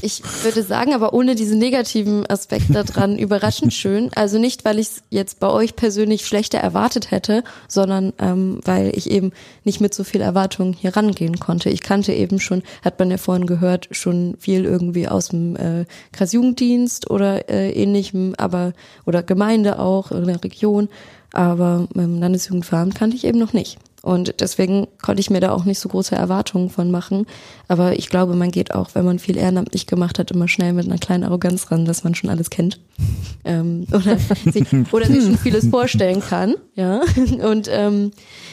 Ich 0.02 0.22
würde 0.42 0.62
sagen, 0.62 0.94
aber 0.94 1.12
ohne 1.12 1.34
diesen 1.34 1.58
negativen 1.58 2.26
Aspekt 2.26 2.74
daran, 2.74 3.18
überraschend 3.18 3.72
schön. 3.72 4.10
Also 4.14 4.38
nicht, 4.38 4.64
weil 4.64 4.78
ich 4.78 4.88
es 4.88 5.02
jetzt 5.10 5.40
bei 5.40 5.48
euch 5.48 5.76
persönlich 5.76 6.26
schlechter 6.26 6.58
erwartet 6.58 7.10
hätte, 7.10 7.42
sondern 7.66 8.12
ähm, 8.18 8.60
weil 8.64 8.92
ich 8.96 9.10
eben 9.10 9.32
nicht 9.64 9.80
mit 9.80 9.94
so 9.94 10.04
viel 10.04 10.20
Erwartung 10.20 10.72
hier 10.72 10.96
rangehen 10.96 11.38
konnte. 11.38 11.70
Ich 11.70 11.82
kannte 11.82 12.12
eben 12.12 12.40
schon, 12.40 12.62
hat 12.84 12.98
man 12.98 13.10
ja 13.10 13.18
vorhin 13.18 13.46
gehört, 13.46 13.88
schon 13.90 14.36
viel 14.38 14.64
irgendwie 14.64 15.08
aus 15.08 15.28
dem 15.28 15.56
äh, 15.56 15.84
Kreisjugenddienst 16.12 17.10
oder 17.10 17.48
äh, 17.48 17.70
ähnlichem, 17.70 18.34
aber 18.38 18.72
oder 19.06 19.22
Gemeinde 19.22 19.78
auch, 19.78 20.10
in 20.10 20.26
der 20.26 20.42
Region. 20.42 20.88
Aber 21.32 21.88
ähm, 21.94 22.20
Landesjugendveramt 22.20 22.94
kannte 22.94 23.16
ich 23.16 23.24
eben 23.24 23.38
noch 23.38 23.52
nicht. 23.52 23.78
Und 24.02 24.40
deswegen 24.40 24.86
konnte 25.02 25.20
ich 25.20 25.30
mir 25.30 25.40
da 25.40 25.50
auch 25.50 25.64
nicht 25.64 25.80
so 25.80 25.88
große 25.88 26.14
Erwartungen 26.14 26.70
von 26.70 26.90
machen. 26.90 27.26
Aber 27.66 27.98
ich 27.98 28.08
glaube, 28.08 28.34
man 28.34 28.50
geht 28.50 28.74
auch, 28.74 28.90
wenn 28.94 29.04
man 29.04 29.18
viel 29.18 29.36
ehrenamtlich 29.36 29.86
gemacht 29.86 30.18
hat, 30.18 30.30
immer 30.30 30.46
schnell 30.46 30.72
mit 30.72 30.86
einer 30.86 30.98
kleinen 30.98 31.24
Arroganz 31.24 31.70
ran, 31.70 31.84
dass 31.84 32.04
man 32.04 32.14
schon 32.14 32.30
alles 32.30 32.50
kennt. 32.50 32.80
Ähm, 33.44 33.86
oder, 33.92 34.18
sich, 34.52 34.92
oder 34.92 35.06
sich 35.06 35.22
schon 35.22 35.38
vieles 35.38 35.68
vorstellen 35.68 36.20
kann. 36.20 36.56
Ja. 36.74 37.00
Und 37.48 37.68
ähm, 37.70 38.10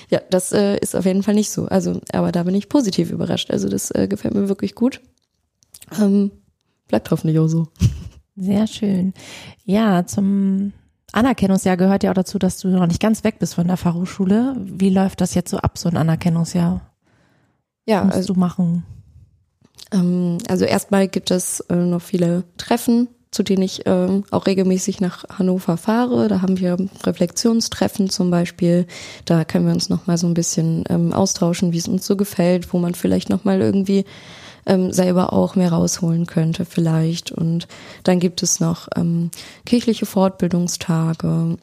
ja, 0.10 0.22
das 0.30 0.54
äh, 0.54 0.78
ist 0.78 0.96
auf 0.96 1.06
jeden 1.06 1.24
Fall 1.24 1.34
nicht 1.34 1.50
so. 1.50 1.66
Also, 1.66 2.00
aber 2.14 2.32
da 2.32 2.44
bin 2.44 2.56
ich 2.56 2.70
positiv 2.70 3.12
überrascht. 3.12 3.52
Also 3.52 3.68
das 3.68 3.92
äh, 3.92 4.08
gefällt 4.08 4.36
mir 4.36 4.48
wirklich 4.48 4.74
gut. 4.74 5.02
Ähm, 6.00 6.32
bleibt 6.88 7.12
hoffentlich 7.12 7.40
auch 7.40 7.48
so. 7.48 7.68
Sehr 8.38 8.68
schön. 8.68 9.14
Ja, 9.66 10.06
zum 10.06 10.72
Anerkennungsjahr 11.12 11.78
gehört 11.78 12.04
ja 12.04 12.12
auch 12.12 12.16
dazu, 12.16 12.40
dass 12.40 12.58
du 12.58 12.68
noch 12.68 12.88
nicht 12.88 13.02
ganz 13.02 13.24
weg 13.24 13.40
bist 13.40 13.56
von 13.56 13.68
der 13.68 13.78
Fachhochschule. 13.78 14.56
Wie 14.60 14.90
läuft 14.90 15.22
das 15.22 15.34
jetzt 15.34 15.52
so 15.52 15.58
ab, 15.58 15.78
so 15.78 15.88
ein 15.90 15.98
Anerkennungsjahr? 15.98 16.82
Ja, 17.86 18.00
Was 18.00 18.06
musst 18.06 18.18
also, 18.18 18.34
du 18.34 18.40
machen? 18.40 18.84
ähm, 19.92 20.38
also 20.48 20.66
erstmal 20.66 21.08
gibt 21.08 21.32
es 21.32 21.60
äh, 21.62 21.76
noch 21.76 22.02
viele 22.02 22.44
Treffen, 22.58 23.08
zu 23.32 23.44
denen 23.44 23.64
ich 23.64 23.84
ähm, 23.86 24.24
auch 24.32 24.46
regelmäßig 24.46 25.02
nach 25.02 25.26
Hannover 25.30 25.78
fahre. 25.78 26.28
Da 26.28 26.42
haben 26.42 26.60
wir 26.60 26.78
Reflexionstreffen 27.04 28.10
zum 28.10 28.32
Beispiel. 28.32 28.88
Da 29.26 29.44
können 29.44 29.66
wir 29.66 29.74
uns 29.74 29.90
noch 29.90 30.08
mal 30.08 30.18
so 30.18 30.28
ein 30.28 30.34
bisschen 30.34 30.86
ähm, 30.90 31.14
austauschen, 31.14 31.74
wie 31.74 31.78
es 31.78 31.88
uns 31.88 32.06
so 32.06 32.16
gefällt, 32.16 32.74
wo 32.74 32.80
man 32.80 32.96
vielleicht 32.96 33.30
noch 33.30 33.44
mal 33.44 33.62
irgendwie 33.62 34.06
ähm, 34.66 34.92
selber 34.92 35.34
auch 35.34 35.56
mehr 35.56 35.72
rausholen 35.72 36.26
könnte 36.26 36.66
vielleicht. 36.66 37.32
Und 37.32 37.68
dann 38.04 38.20
gibt 38.20 38.44
es 38.44 38.60
noch 38.60 38.88
ähm, 38.96 39.32
kirchliche 39.66 40.06
Fortbildungstage 40.06 41.58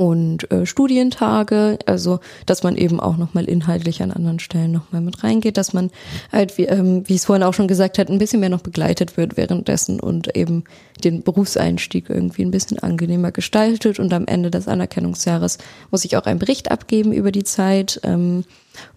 und 0.00 0.50
äh, 0.50 0.64
Studientage, 0.64 1.78
also 1.84 2.20
dass 2.46 2.62
man 2.62 2.74
eben 2.74 3.00
auch 3.00 3.18
nochmal 3.18 3.44
inhaltlich 3.44 4.02
an 4.02 4.12
anderen 4.12 4.38
Stellen 4.38 4.72
nochmal 4.72 5.02
mit 5.02 5.22
reingeht, 5.22 5.58
dass 5.58 5.74
man 5.74 5.90
halt, 6.32 6.56
wie, 6.56 6.64
ähm, 6.64 7.06
wie 7.06 7.16
es 7.16 7.26
vorhin 7.26 7.42
auch 7.42 7.52
schon 7.52 7.68
gesagt 7.68 7.98
hat, 7.98 8.08
ein 8.08 8.16
bisschen 8.16 8.40
mehr 8.40 8.48
noch 8.48 8.62
begleitet 8.62 9.18
wird 9.18 9.36
währenddessen 9.36 10.00
und 10.00 10.34
eben 10.34 10.64
den 11.04 11.22
Berufseinstieg 11.22 12.08
irgendwie 12.08 12.46
ein 12.46 12.50
bisschen 12.50 12.78
angenehmer 12.78 13.30
gestaltet 13.30 13.98
und 13.98 14.14
am 14.14 14.26
Ende 14.26 14.50
des 14.50 14.68
Anerkennungsjahres 14.68 15.58
muss 15.90 16.06
ich 16.06 16.16
auch 16.16 16.24
einen 16.24 16.38
Bericht 16.38 16.70
abgeben 16.70 17.12
über 17.12 17.30
die 17.30 17.44
Zeit 17.44 18.00
ähm, 18.02 18.44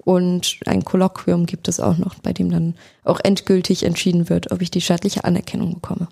und 0.05 0.62
ein 0.65 0.86
Kolloquium 0.86 1.48
gibt 1.48 1.67
es 1.67 1.81
auch 1.81 1.98
noch, 1.98 2.15
bei 2.15 2.31
dem 2.31 2.50
dann 2.50 2.75
auch 3.03 3.19
endgültig 3.22 3.83
entschieden 3.83 4.29
wird, 4.29 4.53
ob 4.53 4.62
ich 4.62 4.72
die 4.72 4.79
staatliche 4.79 5.25
Anerkennung 5.25 5.74
bekomme. 5.74 6.07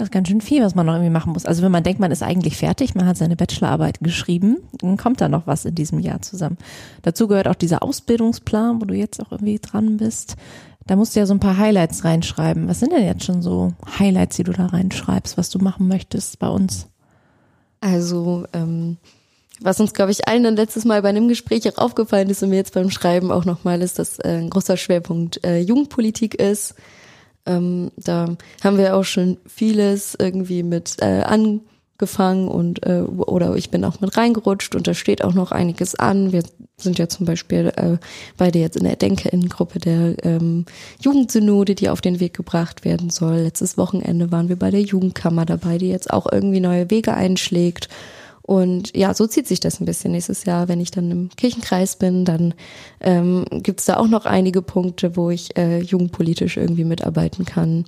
Das 0.00 0.06
ist 0.06 0.12
ganz 0.12 0.28
schön 0.28 0.40
viel, 0.40 0.62
was 0.62 0.74
man 0.74 0.86
noch 0.86 0.94
irgendwie 0.94 1.10
machen 1.10 1.34
muss. 1.34 1.44
Also 1.44 1.62
wenn 1.62 1.70
man 1.70 1.82
denkt, 1.82 2.00
man 2.00 2.10
ist 2.10 2.22
eigentlich 2.22 2.56
fertig, 2.56 2.94
man 2.94 3.06
hat 3.06 3.18
seine 3.18 3.36
Bachelorarbeit 3.36 4.00
geschrieben, 4.00 4.56
dann 4.78 4.96
kommt 4.96 5.20
da 5.20 5.28
noch 5.28 5.46
was 5.46 5.66
in 5.66 5.74
diesem 5.74 5.98
Jahr 5.98 6.22
zusammen. 6.22 6.56
Dazu 7.02 7.28
gehört 7.28 7.46
auch 7.46 7.54
dieser 7.54 7.82
Ausbildungsplan, 7.82 8.80
wo 8.80 8.86
du 8.86 8.94
jetzt 8.94 9.20
auch 9.20 9.30
irgendwie 9.30 9.58
dran 9.58 9.98
bist. 9.98 10.36
Da 10.86 10.96
musst 10.96 11.14
du 11.14 11.20
ja 11.20 11.26
so 11.26 11.34
ein 11.34 11.40
paar 11.40 11.58
Highlights 11.58 12.02
reinschreiben. 12.02 12.66
Was 12.66 12.80
sind 12.80 12.92
denn 12.92 13.04
jetzt 13.04 13.24
schon 13.24 13.42
so 13.42 13.74
Highlights, 13.98 14.36
die 14.36 14.44
du 14.44 14.52
da 14.52 14.66
reinschreibst, 14.66 15.36
was 15.36 15.50
du 15.50 15.58
machen 15.58 15.86
möchtest 15.86 16.38
bei 16.38 16.48
uns? 16.48 16.86
Also, 17.82 18.46
ähm, 18.54 18.96
was 19.60 19.80
uns, 19.80 19.92
glaube 19.92 20.12
ich, 20.12 20.26
allen 20.26 20.44
dann 20.44 20.56
letztes 20.56 20.86
Mal 20.86 21.02
bei 21.02 21.10
einem 21.10 21.28
Gespräch 21.28 21.68
auch 21.68 21.76
aufgefallen 21.76 22.30
ist 22.30 22.42
und 22.42 22.48
mir 22.48 22.56
jetzt 22.56 22.72
beim 22.72 22.88
Schreiben 22.88 23.30
auch 23.30 23.44
nochmal 23.44 23.82
ist, 23.82 23.98
dass 23.98 24.18
äh, 24.18 24.38
ein 24.38 24.48
großer 24.48 24.78
Schwerpunkt 24.78 25.44
äh, 25.44 25.58
Jugendpolitik 25.58 26.36
ist. 26.36 26.74
Ähm, 27.46 27.90
da 27.96 28.36
haben 28.62 28.78
wir 28.78 28.96
auch 28.96 29.04
schon 29.04 29.38
vieles 29.46 30.16
irgendwie 30.18 30.62
mit 30.62 30.96
äh, 31.00 31.22
angefangen 31.22 32.48
und 32.48 32.86
äh, 32.86 33.00
oder 33.02 33.56
ich 33.56 33.70
bin 33.70 33.84
auch 33.84 34.00
mit 34.00 34.16
reingerutscht 34.16 34.74
und 34.74 34.86
da 34.86 34.94
steht 34.94 35.24
auch 35.24 35.34
noch 35.34 35.52
einiges 35.52 35.94
an. 35.94 36.32
Wir 36.32 36.42
sind 36.76 36.98
ja 36.98 37.08
zum 37.08 37.26
Beispiel 37.26 37.72
äh, 37.76 37.96
beide 38.36 38.58
jetzt 38.58 38.76
in 38.76 38.84
der 38.84 38.96
Denke-In-Gruppe 38.96 39.78
der 39.78 40.24
ähm, 40.24 40.64
Jugendsynode, 41.00 41.74
die 41.74 41.88
auf 41.88 42.00
den 42.00 42.20
Weg 42.20 42.34
gebracht 42.34 42.84
werden 42.84 43.10
soll. 43.10 43.36
Letztes 43.36 43.76
Wochenende 43.76 44.30
waren 44.32 44.48
wir 44.48 44.56
bei 44.56 44.70
der 44.70 44.82
Jugendkammer 44.82 45.46
dabei, 45.46 45.78
die 45.78 45.88
jetzt 45.88 46.12
auch 46.12 46.30
irgendwie 46.30 46.60
neue 46.60 46.90
Wege 46.90 47.14
einschlägt. 47.14 47.88
Und 48.50 48.96
ja, 48.96 49.14
so 49.14 49.28
zieht 49.28 49.46
sich 49.46 49.60
das 49.60 49.78
ein 49.78 49.84
bisschen 49.84 50.10
nächstes 50.10 50.44
Jahr. 50.44 50.66
Wenn 50.66 50.80
ich 50.80 50.90
dann 50.90 51.08
im 51.12 51.28
Kirchenkreis 51.36 51.94
bin, 51.94 52.24
dann 52.24 52.52
ähm, 53.00 53.44
gibt 53.48 53.78
es 53.78 53.86
da 53.86 53.96
auch 53.96 54.08
noch 54.08 54.26
einige 54.26 54.60
Punkte, 54.60 55.14
wo 55.14 55.30
ich 55.30 55.56
äh, 55.56 55.78
jugendpolitisch 55.78 56.56
irgendwie 56.56 56.82
mitarbeiten 56.82 57.44
kann. 57.44 57.84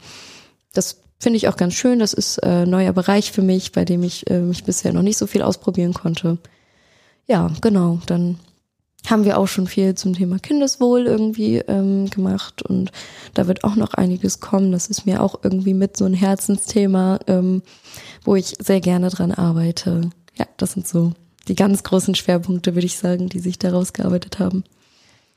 Das 0.72 0.98
finde 1.18 1.38
ich 1.38 1.48
auch 1.48 1.56
ganz 1.56 1.74
schön. 1.74 1.98
Das 1.98 2.12
ist 2.12 2.38
äh, 2.44 2.64
neuer 2.64 2.92
Bereich 2.92 3.32
für 3.32 3.42
mich, 3.42 3.72
bei 3.72 3.84
dem 3.84 4.04
ich 4.04 4.30
äh, 4.30 4.38
mich 4.38 4.62
bisher 4.62 4.92
noch 4.92 5.02
nicht 5.02 5.18
so 5.18 5.26
viel 5.26 5.42
ausprobieren 5.42 5.94
konnte. 5.94 6.38
Ja, 7.26 7.50
genau. 7.60 7.98
Dann 8.06 8.38
haben 9.10 9.24
wir 9.24 9.38
auch 9.38 9.48
schon 9.48 9.66
viel 9.66 9.96
zum 9.96 10.14
Thema 10.14 10.38
Kindeswohl 10.38 11.06
irgendwie 11.06 11.56
ähm, 11.56 12.08
gemacht 12.08 12.62
und 12.62 12.92
da 13.34 13.48
wird 13.48 13.64
auch 13.64 13.74
noch 13.74 13.94
einiges 13.94 14.38
kommen. 14.38 14.70
Das 14.70 14.86
ist 14.86 15.06
mir 15.06 15.24
auch 15.24 15.40
irgendwie 15.42 15.74
mit 15.74 15.96
so 15.96 16.04
ein 16.04 16.14
Herzensthema, 16.14 17.18
ähm, 17.26 17.62
wo 18.24 18.36
ich 18.36 18.54
sehr 18.60 18.80
gerne 18.80 19.08
dran 19.08 19.32
arbeite 19.32 20.12
ja, 20.34 20.46
das 20.56 20.72
sind 20.72 20.86
so 20.86 21.12
die 21.48 21.54
ganz 21.54 21.82
großen 21.82 22.14
Schwerpunkte, 22.14 22.74
würde 22.74 22.86
ich 22.86 22.98
sagen, 22.98 23.28
die 23.28 23.40
sich 23.40 23.58
da 23.58 23.70
rausgearbeitet 23.70 24.38
haben. 24.38 24.64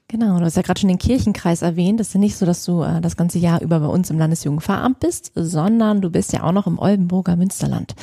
Genau, 0.07 0.37
du 0.37 0.45
hast 0.45 0.55
ja 0.55 0.61
gerade 0.61 0.79
schon 0.79 0.89
den 0.89 0.99
Kirchenkreis 0.99 1.63
erwähnt. 1.63 1.99
Das 1.99 2.09
ist 2.09 2.13
ja 2.13 2.19
nicht 2.19 2.37
so, 2.37 2.45
dass 2.45 2.63
du 2.63 2.83
äh, 2.83 3.01
das 3.01 3.17
ganze 3.17 3.39
Jahr 3.39 3.61
über 3.61 3.79
bei 3.79 3.87
uns 3.87 4.11
im 4.11 4.19
Landesjugendpfarramt 4.19 4.99
bist, 4.99 5.31
sondern 5.33 6.01
du 6.01 6.11
bist 6.11 6.31
ja 6.31 6.43
auch 6.43 6.51
noch 6.51 6.67
im 6.67 6.77
Oldenburger 6.77 7.35
Münsterland. 7.35 7.95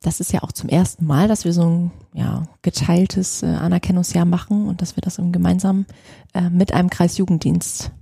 Das 0.00 0.18
ist 0.18 0.32
ja 0.32 0.42
auch 0.42 0.50
zum 0.50 0.70
ersten 0.70 1.06
Mal, 1.06 1.28
dass 1.28 1.44
wir 1.44 1.52
so 1.52 1.62
ein 1.62 1.92
ja, 2.14 2.44
geteiltes 2.62 3.42
äh, 3.42 3.46
Anerkennungsjahr 3.46 4.24
machen 4.24 4.66
und 4.66 4.80
dass 4.80 4.96
wir 4.96 5.02
das 5.02 5.16
gemeinsam 5.16 5.84
äh, 6.32 6.48
mit 6.48 6.72
einem 6.72 6.88
Kreisjugenddienst 6.88 7.92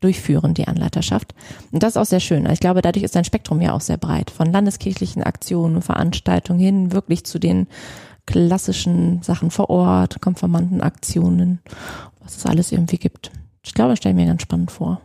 durchführen, 0.00 0.54
die 0.54 0.68
Anleiterschaft. 0.68 1.34
Und 1.72 1.82
das 1.82 1.90
ist 1.90 1.96
auch 1.96 2.06
sehr 2.06 2.20
schön. 2.20 2.46
Ich 2.50 2.60
glaube, 2.60 2.82
dadurch 2.82 3.04
ist 3.04 3.16
dein 3.16 3.24
Spektrum 3.24 3.60
ja 3.62 3.72
auch 3.72 3.80
sehr 3.80 3.96
breit. 3.96 4.30
Von 4.30 4.52
landeskirchlichen 4.52 5.22
Aktionen, 5.22 5.80
Veranstaltungen 5.82 6.58
hin 6.58 6.92
wirklich 6.92 7.24
zu 7.24 7.38
den 7.38 7.66
klassischen 8.26 9.22
Sachen 9.22 9.50
vor 9.50 9.70
Ort, 9.70 10.20
Konformantenaktionen, 10.20 11.60
was 12.20 12.36
es 12.36 12.46
alles 12.46 12.72
irgendwie 12.72 12.98
gibt. 12.98 13.30
Ich 13.64 13.72
glaube, 13.72 13.90
das 13.90 13.98
stelle 13.98 14.14
ich 14.14 14.20
mir 14.20 14.26
ganz 14.26 14.42
spannend 14.42 14.70
vor. 14.70 15.00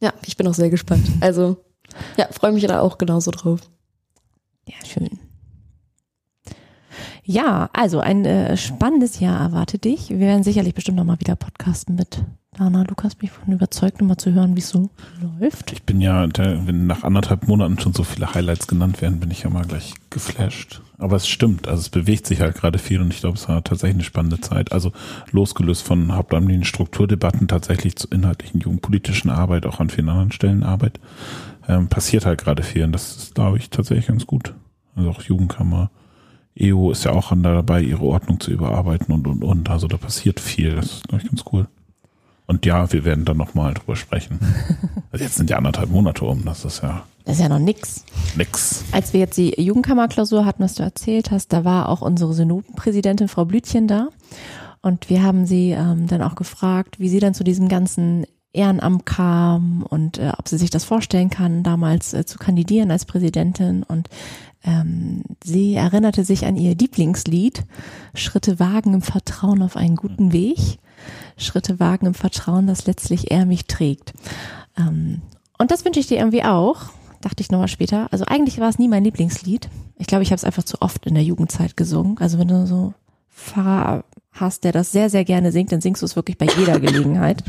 Ja, 0.00 0.12
ich 0.26 0.36
bin 0.36 0.48
auch 0.48 0.54
sehr 0.54 0.70
gespannt. 0.70 1.06
Also, 1.20 1.56
ja, 2.16 2.26
freue 2.30 2.52
mich 2.52 2.66
da 2.66 2.80
auch 2.80 2.98
genauso 2.98 3.30
drauf. 3.30 3.60
Ja, 4.66 4.74
schön. 4.84 5.18
Ja, 7.24 7.70
also 7.72 8.00
ein 8.00 8.24
äh, 8.26 8.56
spannendes 8.56 9.18
Jahr 9.18 9.40
erwartet 9.40 9.84
dich. 9.84 10.10
Wir 10.10 10.20
werden 10.20 10.42
sicherlich 10.42 10.74
bestimmt 10.74 10.98
nochmal 10.98 11.20
wieder 11.20 11.36
podcasten 11.36 11.96
mit 11.96 12.22
Dana, 12.56 12.84
Lukas, 12.86 13.16
mich 13.20 13.30
von 13.32 13.52
überzeugt, 13.52 14.00
nochmal 14.00 14.18
zu 14.18 14.32
hören, 14.32 14.54
wie 14.54 14.60
es 14.60 14.68
so 14.68 14.90
läuft. 15.40 15.72
Ich 15.72 15.82
bin 15.82 16.00
ja, 16.00 16.28
wenn 16.36 16.86
nach 16.86 17.02
anderthalb 17.02 17.48
Monaten 17.48 17.80
schon 17.80 17.94
so 17.94 18.04
viele 18.04 18.32
Highlights 18.32 18.68
genannt 18.68 19.02
werden, 19.02 19.20
bin 19.20 19.30
ich 19.30 19.42
ja 19.42 19.50
mal 19.50 19.64
gleich 19.64 19.94
geflasht. 20.10 20.80
Aber 20.98 21.16
es 21.16 21.26
stimmt, 21.26 21.66
also 21.66 21.80
es 21.80 21.88
bewegt 21.88 22.26
sich 22.26 22.40
halt 22.40 22.54
gerade 22.54 22.78
viel 22.78 23.00
und 23.00 23.12
ich 23.12 23.20
glaube, 23.20 23.36
es 23.36 23.48
war 23.48 23.64
tatsächlich 23.64 23.96
eine 23.96 24.04
spannende 24.04 24.40
Zeit. 24.40 24.70
Also 24.72 24.92
losgelöst 25.32 25.82
von 25.82 26.14
hauptamtlichen 26.14 26.64
Strukturdebatten 26.64 27.48
tatsächlich 27.48 27.96
zur 27.96 28.12
inhaltlichen 28.12 28.60
jugendpolitischen 28.60 29.30
Arbeit, 29.30 29.66
auch 29.66 29.80
an 29.80 29.90
vielen 29.90 30.10
anderen 30.10 30.30
Stellen 30.30 30.62
Arbeit, 30.62 31.00
ähm, 31.66 31.88
passiert 31.88 32.26
halt 32.26 32.40
gerade 32.40 32.62
viel 32.62 32.84
und 32.84 32.92
das 32.92 33.16
ist, 33.16 33.34
glaube 33.34 33.58
ich, 33.58 33.70
tatsächlich 33.70 34.06
ganz 34.06 34.26
gut. 34.26 34.54
Also 34.94 35.10
auch 35.10 35.22
Jugendkammer. 35.22 35.90
EO 36.56 36.92
ist 36.92 37.04
ja 37.04 37.12
auch 37.12 37.32
dabei, 37.34 37.82
ihre 37.82 38.04
Ordnung 38.04 38.38
zu 38.38 38.50
überarbeiten 38.50 39.12
und, 39.12 39.26
und, 39.26 39.42
und. 39.42 39.70
Also 39.70 39.88
da 39.88 39.96
passiert 39.96 40.40
viel. 40.40 40.76
Das 40.76 40.86
ist, 40.86 41.08
glaube 41.08 41.22
ich, 41.22 41.30
ganz 41.30 41.44
cool. 41.52 41.66
Und 42.46 42.66
ja, 42.66 42.92
wir 42.92 43.04
werden 43.04 43.24
dann 43.24 43.36
nochmal 43.36 43.74
drüber 43.74 43.96
sprechen. 43.96 44.38
Also 45.10 45.26
jetzt 45.26 45.36
sind 45.36 45.48
ja 45.48 45.58
anderthalb 45.58 45.90
Monate 45.90 46.24
um, 46.24 46.44
das 46.44 46.64
ist 46.64 46.82
ja. 46.82 47.04
Das 47.24 47.36
ist 47.36 47.42
ja 47.42 47.48
noch 47.48 47.60
nix. 47.60 48.04
Nix. 48.36 48.82
Als 48.90 49.12
wir 49.12 49.20
jetzt 49.20 49.38
die 49.38 49.54
Jugendkammerklausur 49.62 50.44
hatten, 50.44 50.64
was 50.64 50.74
du 50.74 50.82
erzählt 50.82 51.30
hast, 51.30 51.52
da 51.52 51.64
war 51.64 51.88
auch 51.88 52.00
unsere 52.00 52.34
Synodenpräsidentin 52.34 53.28
Frau 53.28 53.44
Blütchen 53.44 53.86
da. 53.86 54.08
Und 54.82 55.08
wir 55.10 55.22
haben 55.22 55.46
sie 55.46 55.70
ähm, 55.70 56.08
dann 56.08 56.20
auch 56.20 56.34
gefragt, 56.34 56.98
wie 56.98 57.08
sie 57.08 57.20
dann 57.20 57.32
zu 57.32 57.44
diesem 57.44 57.68
ganzen 57.68 58.26
Ehrenamt 58.54 59.04
kam 59.04 59.82
und 59.82 60.18
äh, 60.18 60.32
ob 60.38 60.48
sie 60.48 60.58
sich 60.58 60.70
das 60.70 60.84
vorstellen 60.84 61.28
kann, 61.28 61.62
damals 61.62 62.14
äh, 62.14 62.24
zu 62.24 62.38
kandidieren 62.38 62.90
als 62.90 63.04
Präsidentin. 63.04 63.82
Und 63.82 64.08
ähm, 64.64 65.22
sie 65.42 65.74
erinnerte 65.74 66.24
sich 66.24 66.46
an 66.46 66.56
ihr 66.56 66.74
Lieblingslied, 66.74 67.64
Schritte 68.14 68.60
wagen 68.60 68.94
im 68.94 69.02
Vertrauen 69.02 69.62
auf 69.62 69.76
einen 69.76 69.96
guten 69.96 70.32
Weg. 70.32 70.78
Schritte 71.36 71.80
wagen 71.80 72.06
im 72.06 72.14
Vertrauen, 72.14 72.66
dass 72.66 72.86
letztlich 72.86 73.30
er 73.32 73.44
mich 73.44 73.66
trägt. 73.66 74.14
Ähm, 74.78 75.22
und 75.58 75.70
das 75.70 75.84
wünsche 75.84 76.00
ich 76.00 76.06
dir 76.06 76.18
irgendwie 76.18 76.44
auch, 76.44 76.86
dachte 77.20 77.42
ich 77.42 77.50
nochmal 77.50 77.68
später. 77.68 78.06
Also 78.12 78.24
eigentlich 78.24 78.60
war 78.60 78.68
es 78.68 78.78
nie 78.78 78.88
mein 78.88 79.04
Lieblingslied. 79.04 79.68
Ich 79.98 80.06
glaube, 80.06 80.22
ich 80.22 80.30
habe 80.30 80.36
es 80.36 80.44
einfach 80.44 80.64
zu 80.64 80.80
oft 80.80 81.06
in 81.06 81.14
der 81.14 81.24
Jugendzeit 81.24 81.76
gesungen. 81.76 82.18
Also 82.18 82.38
wenn 82.38 82.48
du 82.48 82.66
so 82.66 82.94
Pfarrer 83.30 84.04
hast, 84.32 84.64
der 84.64 84.72
das 84.72 84.92
sehr, 84.92 85.10
sehr 85.10 85.24
gerne 85.24 85.52
singt, 85.52 85.72
dann 85.72 85.80
singst 85.80 86.02
du 86.02 86.06
es 86.06 86.16
wirklich 86.16 86.38
bei 86.38 86.46
jeder 86.58 86.78
Gelegenheit. 86.80 87.42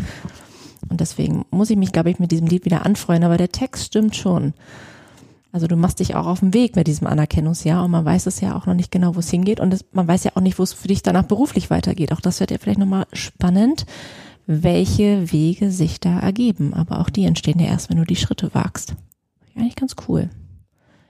Und 0.90 1.02
deswegen 1.02 1.46
muss 1.52 1.70
ich 1.70 1.78
mich, 1.78 1.92
glaube 1.92 2.10
ich, 2.10 2.20
mit 2.20 2.32
diesem 2.32 2.48
Lied 2.48 2.66
wieder 2.66 2.86
anfreuen. 2.86 3.24
Aber 3.24 3.38
der 3.38 3.52
Text 3.52 3.86
stimmt 3.86 4.16
schon. 4.16 4.54
Also 5.52 5.68
du 5.68 5.78
machst 5.78 6.00
dich 6.00 6.16
auch 6.16 6.26
auf 6.26 6.42
den 6.42 6.54
Weg 6.54 6.76
mit 6.76 6.86
diesem 6.86 7.08
Anerkennungsjahr 7.08 7.86
und 7.86 7.92
man 7.92 8.04
weiß 8.04 8.26
es 8.26 8.42
ja 8.42 8.58
auch 8.58 8.66
noch 8.66 8.74
nicht 8.74 8.92
genau, 8.92 9.16
wo 9.16 9.20
es 9.20 9.30
hingeht 9.30 9.62
und 9.62 9.74
es, 9.74 9.86
man 9.94 10.06
weiß 10.06 10.26
ja 10.26 10.32
auch 10.36 10.42
nicht, 10.42 10.60
wo 10.60 10.64
es 10.64 10.74
für 10.74 10.90
dich 10.90 11.02
danach 11.02 11.24
beruflich 11.24 11.70
weitergeht. 11.70 12.12
Auch 12.12 12.20
das 12.20 12.42
wird 12.42 12.52
ja 12.52 12.58
vielleicht 12.60 12.78
nochmal 12.78 13.06
spannend, 13.14 13.86
welche 14.48 15.32
Wege 15.32 15.72
sich 15.72 16.02
da 16.02 16.20
ergeben. 16.20 16.74
Aber 16.74 17.00
auch 17.00 17.10
die 17.10 17.24
entstehen 17.24 17.60
ja 17.60 17.68
erst, 17.68 17.90
wenn 17.90 17.96
du 17.96 18.04
die 18.04 18.18
Schritte 18.18 18.54
wagst. 18.54 18.96
Eigentlich 19.56 19.78
ganz 19.78 19.96
cool. 20.10 20.30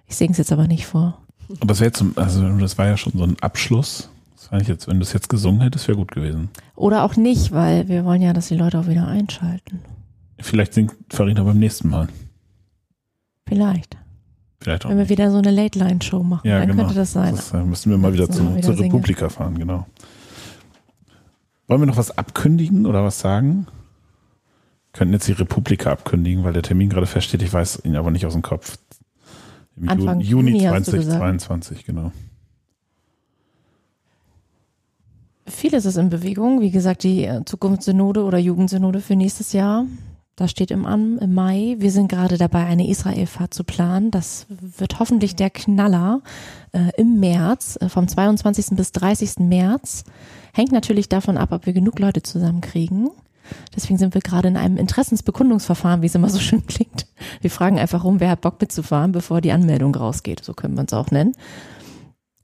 Ich 0.05 0.15
singe 0.15 0.34
es 0.34 0.38
jetzt 0.38 0.51
aber 0.51 0.67
nicht 0.67 0.86
vor. 0.86 1.17
Und 1.48 1.70
das 1.70 1.79
wäre 1.79 1.88
jetzt, 1.88 2.03
also 2.15 2.48
das 2.60 2.77
war 2.77 2.86
ja 2.86 2.98
schon 2.98 3.13
so 3.15 3.24
ein 3.24 3.38
Abschluss. 3.41 4.10
Das 4.49 4.59
nicht 4.59 4.67
jetzt, 4.69 4.87
wenn 4.87 4.97
du 4.97 5.03
es 5.03 5.13
jetzt 5.13 5.29
gesungen 5.29 5.61
hättest, 5.61 5.87
wäre 5.87 5.97
gut 5.97 6.11
gewesen. 6.11 6.49
Oder 6.75 7.03
auch 7.03 7.15
nicht, 7.15 7.51
weil 7.51 7.87
wir 7.87 8.05
wollen 8.05 8.21
ja, 8.21 8.33
dass 8.33 8.47
die 8.47 8.55
Leute 8.55 8.79
auch 8.79 8.87
wieder 8.87 9.07
einschalten. 9.07 9.79
Vielleicht 10.39 10.73
singt 10.73 10.93
Farina 11.09 11.43
beim 11.43 11.57
nächsten 11.59 11.89
Mal. 11.89 12.07
Vielleicht. 13.47 13.97
Vielleicht 14.59 14.85
auch. 14.85 14.89
Wenn 14.89 14.97
wir 14.97 15.09
wieder 15.09 15.31
so 15.31 15.37
eine 15.37 15.51
Late-Line-Show 15.51 16.23
machen, 16.23 16.47
Ja, 16.47 16.59
dann 16.59 16.69
genau. 16.69 16.83
könnte 16.83 16.95
das 16.95 17.11
sein. 17.13 17.35
Das 17.35 17.53
äh, 17.53 17.63
müssen 17.63 17.89
wir 17.91 17.97
mal 17.97 18.13
wieder, 18.13 18.27
wir 18.27 18.33
zu, 18.35 18.51
wieder 18.53 18.61
zur 18.61 18.75
singen. 18.75 18.91
Republika 18.91 19.29
fahren, 19.29 19.57
genau. 19.57 19.85
Wollen 21.67 21.81
wir 21.81 21.87
noch 21.87 21.97
was 21.97 22.15
abkündigen 22.17 22.85
oder 22.85 23.03
was 23.03 23.19
sagen? 23.19 23.67
Könnten 24.93 25.13
jetzt 25.13 25.27
die 25.27 25.33
Republika 25.33 25.91
abkündigen, 25.91 26.43
weil 26.43 26.53
der 26.53 26.61
Termin 26.63 26.89
gerade 26.89 27.07
feststeht. 27.07 27.41
Ich 27.41 27.51
weiß 27.51 27.81
ihn 27.83 27.95
aber 27.95 28.11
nicht 28.11 28.25
aus 28.25 28.33
dem 28.33 28.41
Kopf. 28.43 28.77
Im 29.75 29.89
Anfang 29.89 30.19
Ju- 30.19 30.23
Juni 30.23 30.51
Juni 30.51 30.63
hast 30.63 30.87
du 30.87 30.91
gesagt. 30.93 31.17
2022, 31.17 31.85
genau. 31.85 32.11
Vieles 35.47 35.85
ist 35.85 35.97
in 35.97 36.09
Bewegung. 36.09 36.61
Wie 36.61 36.71
gesagt, 36.71 37.03
die 37.03 37.25
äh, 37.25 37.45
Zukunftssynode 37.45 38.23
oder 38.23 38.37
Jugendsynode 38.37 38.99
für 38.99 39.15
nächstes 39.15 39.53
Jahr. 39.53 39.85
Da 40.35 40.49
steht 40.49 40.71
im, 40.71 40.85
An 40.85 41.17
im 41.19 41.33
Mai. 41.33 41.75
Wir 41.79 41.91
sind 41.91 42.09
gerade 42.09 42.37
dabei, 42.37 42.65
eine 42.65 42.89
Israelfahrt 42.89 43.53
zu 43.53 43.63
planen. 43.63 44.11
Das 44.11 44.47
wird 44.49 44.99
hoffentlich 44.99 45.35
der 45.35 45.49
Knaller 45.49 46.21
äh, 46.73 46.91
im 46.97 47.19
März, 47.19 47.77
äh, 47.79 47.87
vom 47.89 48.07
22. 48.07 48.71
bis 48.71 48.91
30. 48.91 49.39
März. 49.39 50.03
Hängt 50.51 50.71
natürlich 50.71 51.09
davon 51.09 51.37
ab, 51.37 51.51
ob 51.51 51.65
wir 51.65 51.73
genug 51.73 51.99
Leute 51.99 52.21
zusammenkriegen. 52.21 53.11
Deswegen 53.75 53.99
sind 53.99 54.15
wir 54.15 54.21
gerade 54.21 54.47
in 54.47 54.57
einem 54.57 54.77
Interessensbekundungsverfahren, 54.77 56.01
wie 56.01 56.07
es 56.07 56.15
immer 56.15 56.29
so 56.29 56.39
schön 56.39 56.65
klingt. 56.65 57.05
Wir 57.39 57.51
fragen 57.51 57.79
einfach 57.79 58.03
rum, 58.03 58.19
wer 58.19 58.31
hat 58.31 58.41
Bock 58.41 58.59
mitzufahren, 58.59 59.11
bevor 59.11 59.41
die 59.41 59.51
Anmeldung 59.51 59.93
rausgeht. 59.93 60.43
So 60.43 60.53
können 60.53 60.75
wir 60.75 60.83
es 60.85 60.93
auch 60.93 61.11
nennen. 61.11 61.33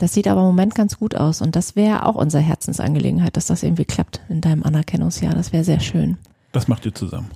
Das 0.01 0.15
sieht 0.15 0.27
aber 0.27 0.41
im 0.41 0.47
Moment 0.47 0.73
ganz 0.73 0.97
gut 0.97 1.13
aus 1.13 1.43
und 1.43 1.55
das 1.55 1.75
wäre 1.75 2.07
auch 2.07 2.15
unsere 2.15 2.41
Herzensangelegenheit, 2.41 3.37
dass 3.37 3.45
das 3.45 3.61
irgendwie 3.61 3.85
klappt 3.85 4.19
in 4.29 4.41
deinem 4.41 4.63
Anerkennungsjahr. 4.63 5.35
Das 5.35 5.53
wäre 5.53 5.63
sehr 5.63 5.79
schön. 5.79 6.17
Das 6.53 6.67
macht 6.67 6.87
ihr 6.87 6.95
zusammen. 6.95 7.29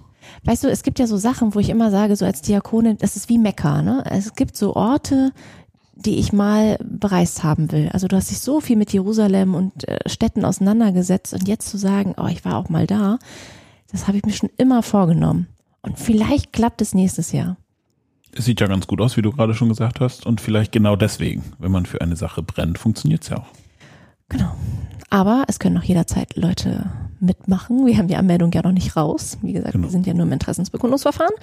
Weißt 0.45 0.63
du, 0.63 0.71
es 0.71 0.81
gibt 0.81 0.97
ja 0.97 1.05
so 1.05 1.15
Sachen, 1.15 1.53
wo 1.53 1.59
ich 1.59 1.69
immer 1.69 1.91
sage, 1.91 2.15
so 2.15 2.25
als 2.25 2.41
Diakonin, 2.41 2.97
das 2.97 3.15
ist 3.17 3.29
wie 3.29 3.37
Mekka, 3.37 3.83
ne? 3.83 4.03
Es 4.09 4.33
gibt 4.33 4.57
so 4.57 4.75
Orte, 4.75 5.31
die 5.93 6.17
ich 6.17 6.33
mal 6.33 6.79
bereist 6.83 7.43
haben 7.43 7.71
will. 7.71 7.89
Also 7.93 8.07
du 8.07 8.15
hast 8.15 8.31
dich 8.31 8.39
so 8.39 8.59
viel 8.59 8.77
mit 8.77 8.91
Jerusalem 8.91 9.53
und 9.53 9.87
äh, 9.87 9.99
Städten 10.07 10.43
auseinandergesetzt 10.43 11.35
und 11.35 11.47
jetzt 11.47 11.69
zu 11.69 11.77
sagen, 11.77 12.15
oh, 12.17 12.25
ich 12.25 12.45
war 12.45 12.57
auch 12.57 12.69
mal 12.69 12.87
da, 12.87 13.19
das 13.91 14.07
habe 14.07 14.17
ich 14.17 14.25
mir 14.25 14.33
schon 14.33 14.49
immer 14.57 14.81
vorgenommen. 14.81 15.45
Und 15.83 15.99
vielleicht 15.99 16.51
klappt 16.51 16.81
es 16.81 16.95
nächstes 16.95 17.31
Jahr. 17.31 17.57
Es 18.37 18.45
sieht 18.45 18.59
ja 18.59 18.67
ganz 18.67 18.85
gut 18.85 18.99
aus, 19.01 19.15
wie 19.17 19.21
du 19.21 19.31
gerade 19.31 19.53
schon 19.53 19.69
gesagt 19.69 19.99
hast. 20.01 20.25
Und 20.25 20.41
vielleicht 20.41 20.71
genau 20.71 20.95
deswegen, 20.95 21.43
wenn 21.57 21.71
man 21.71 21.85
für 21.85 22.01
eine 22.01 22.15
Sache 22.15 22.43
brennt, 22.43 22.77
funktioniert 22.77 23.23
es 23.23 23.29
ja 23.29 23.37
auch. 23.37 23.47
Genau. 24.29 24.53
Aber 25.09 25.45
es 25.47 25.59
können 25.59 25.77
auch 25.77 25.83
jederzeit 25.83 26.35
Leute 26.35 26.91
mitmachen. 27.21 27.85
Wir 27.85 27.97
haben 27.97 28.07
die 28.09 28.17
Anmeldung 28.17 28.51
ja 28.51 28.61
noch 28.61 28.73
nicht 28.73 28.95
raus. 28.97 29.37
Wie 29.41 29.53
gesagt, 29.53 29.71
Genau. 29.73 29.85
wir 29.87 29.91
sind 29.91 30.05
ja 30.05 30.13
nur 30.13 30.25
im 30.25 30.31
Interessensbekundungsverfahren. 30.33 31.33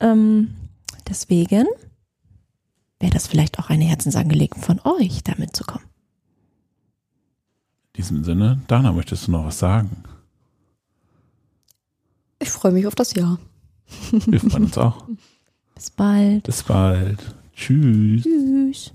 Ähm, 0.00 0.54
deswegen 1.08 1.66
wäre 2.98 3.12
das 3.12 3.26
vielleicht 3.26 3.58
auch 3.58 3.68
eine 3.68 3.84
Herzensangelegenheit 3.84 4.64
von 4.64 4.80
euch, 4.84 5.22
da 5.24 5.34
mitzukommen. 5.36 5.84
In 7.94 7.98
diesem 8.02 8.24
Sinne, 8.24 8.62
Dana, 8.68 8.92
möchtest 8.92 9.26
du 9.26 9.32
noch 9.32 9.44
was 9.44 9.58
sagen? 9.58 9.90
Ich 12.38 12.50
freue 12.50 12.72
mich 12.72 12.86
auf 12.86 12.94
das 12.94 13.12
Jahr. 13.14 13.38
Wir 14.26 14.40
freuen 14.40 14.64
uns 14.64 14.78
auch. 14.78 15.04
Bis 15.74 15.90
bald. 15.90 16.44
Bis 16.44 16.62
bald. 16.62 17.34
Tschüss. 17.54 18.22
Tschüss. 18.22 18.92